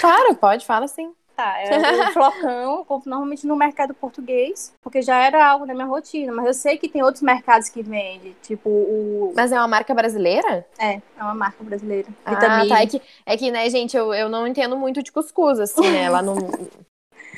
Claro, 0.00 0.34
pode, 0.34 0.66
fala 0.66 0.88
sim. 0.88 1.14
Tá, 1.36 1.58
é 1.60 2.08
o 2.08 2.12
flocão, 2.12 2.78
eu 2.78 2.84
compro 2.84 3.08
normalmente 3.08 3.46
no 3.46 3.56
mercado 3.56 3.94
português, 3.94 4.74
porque 4.82 5.00
já 5.00 5.16
era 5.24 5.46
algo 5.46 5.64
na 5.64 5.72
minha 5.72 5.86
rotina, 5.86 6.32
mas 6.32 6.46
eu 6.46 6.54
sei 6.54 6.76
que 6.76 6.88
tem 6.88 7.02
outros 7.02 7.22
mercados 7.22 7.68
que 7.68 7.82
vendem, 7.82 8.36
tipo 8.42 8.68
o... 8.68 9.32
Mas 9.34 9.50
é 9.50 9.56
uma 9.56 9.68
marca 9.68 9.94
brasileira? 9.94 10.66
É, 10.78 10.94
é 10.94 11.22
uma 11.22 11.34
marca 11.34 11.64
brasileira. 11.64 12.08
Ah, 12.24 12.36
tá, 12.36 12.82
é 12.82 12.86
que, 12.86 13.02
é 13.24 13.36
que, 13.36 13.50
né, 13.50 13.68
gente, 13.70 13.96
eu, 13.96 14.12
eu 14.12 14.28
não 14.28 14.46
entendo 14.46 14.76
muito 14.76 15.02
de 15.02 15.10
cuscuz, 15.10 15.58
assim, 15.58 15.90
né, 15.90 16.10
lá 16.10 16.22
no... 16.22 16.34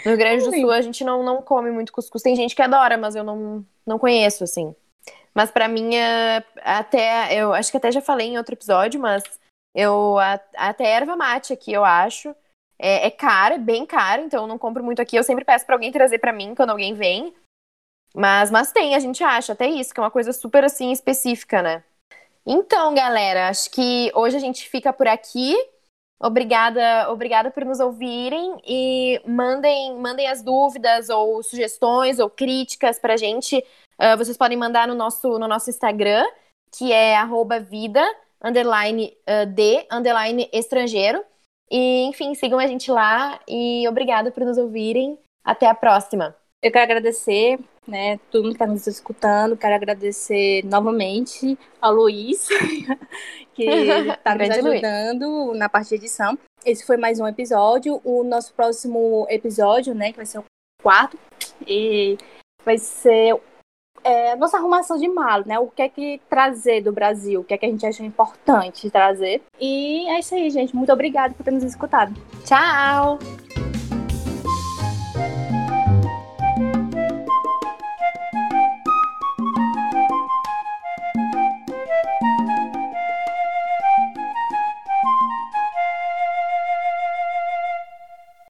No 0.04 0.10
Rio 0.10 0.18
Grande 0.18 0.44
do 0.44 0.50
Sul 0.54 0.70
a 0.70 0.82
gente 0.82 1.02
não, 1.02 1.22
não 1.22 1.40
come 1.40 1.70
muito 1.70 1.90
cuscuz. 1.90 2.22
Tem 2.22 2.36
gente 2.36 2.54
que 2.54 2.60
adora, 2.60 2.98
mas 2.98 3.16
eu 3.16 3.24
não, 3.24 3.64
não 3.86 3.98
conheço, 3.98 4.44
assim. 4.44 4.74
Mas 5.34 5.50
para 5.50 5.66
mim, 5.66 5.96
é, 5.96 6.44
até. 6.62 7.34
Eu 7.34 7.54
acho 7.54 7.70
que 7.70 7.76
até 7.76 7.90
já 7.90 8.02
falei 8.02 8.28
em 8.28 8.36
outro 8.36 8.54
episódio, 8.54 9.00
mas 9.00 9.22
eu 9.74 10.16
até 10.56 10.84
erva 10.84 11.16
mate 11.16 11.52
aqui, 11.52 11.72
eu 11.72 11.84
acho. 11.84 12.34
É, 12.78 13.06
é 13.06 13.10
caro, 13.10 13.54
é 13.54 13.58
bem 13.58 13.86
caro, 13.86 14.22
então 14.22 14.42
eu 14.42 14.46
não 14.46 14.58
compro 14.58 14.82
muito 14.82 15.00
aqui. 15.00 15.16
Eu 15.16 15.24
sempre 15.24 15.44
peço 15.44 15.64
para 15.64 15.74
alguém 15.74 15.92
trazer 15.92 16.18
para 16.18 16.32
mim 16.32 16.54
quando 16.54 16.70
alguém 16.70 16.94
vem. 16.94 17.34
Mas, 18.14 18.50
mas 18.50 18.70
tem, 18.70 18.94
a 18.94 19.00
gente 19.00 19.24
acha 19.24 19.52
até 19.52 19.66
isso, 19.66 19.92
que 19.92 19.98
é 19.98 20.02
uma 20.02 20.10
coisa 20.10 20.32
super 20.32 20.64
assim 20.64 20.92
específica, 20.92 21.60
né? 21.62 21.82
Então, 22.46 22.94
galera, 22.94 23.48
acho 23.48 23.70
que 23.70 24.12
hoje 24.14 24.36
a 24.36 24.40
gente 24.40 24.68
fica 24.68 24.92
por 24.92 25.08
aqui. 25.08 25.56
Obrigada, 26.20 27.10
obrigada 27.10 27.50
por 27.50 27.64
nos 27.64 27.80
ouvirem 27.80 28.56
e 28.64 29.20
mandem, 29.26 29.96
mandem 29.96 30.28
as 30.28 30.42
dúvidas 30.42 31.08
ou 31.08 31.42
sugestões 31.42 32.18
ou 32.18 32.30
críticas 32.30 32.98
pra 32.98 33.16
gente. 33.16 33.58
Uh, 33.98 34.16
vocês 34.16 34.36
podem 34.36 34.56
mandar 34.56 34.86
no 34.86 34.94
nosso, 34.94 35.38
no 35.38 35.48
nosso 35.48 35.70
Instagram, 35.70 36.24
que 36.70 36.92
é 36.92 37.16
vida, 37.62 38.02
underline 38.42 39.16
uh, 39.28 39.46
de, 39.46 39.86
underline 39.90 40.48
estrangeiro. 40.52 41.24
E, 41.70 42.04
enfim, 42.04 42.34
sigam 42.34 42.58
a 42.58 42.66
gente 42.66 42.90
lá 42.90 43.40
e 43.48 43.86
obrigada 43.88 44.30
por 44.30 44.44
nos 44.44 44.58
ouvirem. 44.58 45.18
Até 45.44 45.66
a 45.66 45.74
próxima. 45.74 46.34
Eu 46.62 46.72
quero 46.72 46.84
agradecer, 46.84 47.58
né, 47.86 48.18
todo 48.30 48.44
mundo 48.44 48.52
que 48.52 48.62
está 48.62 48.66
nos 48.66 48.86
escutando. 48.86 49.56
Quero 49.56 49.74
agradecer 49.74 50.64
novamente 50.64 51.58
ao 51.78 51.92
Luiz, 51.92 52.48
que 53.52 53.64
está 53.64 54.32
nos 54.36 54.50
ajudando 54.50 55.28
Luiz. 55.28 55.58
na 55.58 55.68
parte 55.68 55.90
de 55.90 55.96
edição. 55.96 56.38
Esse 56.64 56.86
foi 56.86 56.96
mais 56.96 57.20
um 57.20 57.26
episódio. 57.26 58.00
O 58.02 58.24
nosso 58.24 58.54
próximo 58.54 59.26
episódio, 59.28 59.94
né, 59.94 60.10
que 60.12 60.16
vai 60.16 60.24
ser 60.24 60.38
o 60.38 60.44
quarto, 60.82 61.18
e 61.66 62.16
vai 62.64 62.78
ser 62.78 63.38
é, 64.04 64.36
nossa 64.36 64.58
arrumação 64.58 64.98
de 64.98 65.08
mala, 65.08 65.42
né? 65.46 65.58
O 65.58 65.66
que 65.68 65.82
é 65.82 65.88
que 65.88 66.20
trazer 66.28 66.82
do 66.82 66.92
Brasil, 66.92 67.40
o 67.40 67.44
que 67.44 67.54
é 67.54 67.58
que 67.58 67.66
a 67.66 67.68
gente 67.68 67.86
acha 67.86 68.04
importante 68.04 68.90
trazer. 68.90 69.42
E 69.60 70.08
é 70.10 70.20
isso 70.20 70.34
aí, 70.34 70.50
gente. 70.50 70.76
Muito 70.76 70.92
obrigada 70.92 71.34
por 71.34 71.42
ter 71.42 71.50
nos 71.50 71.64
escutado. 71.64 72.14
Tchau! 72.44 73.18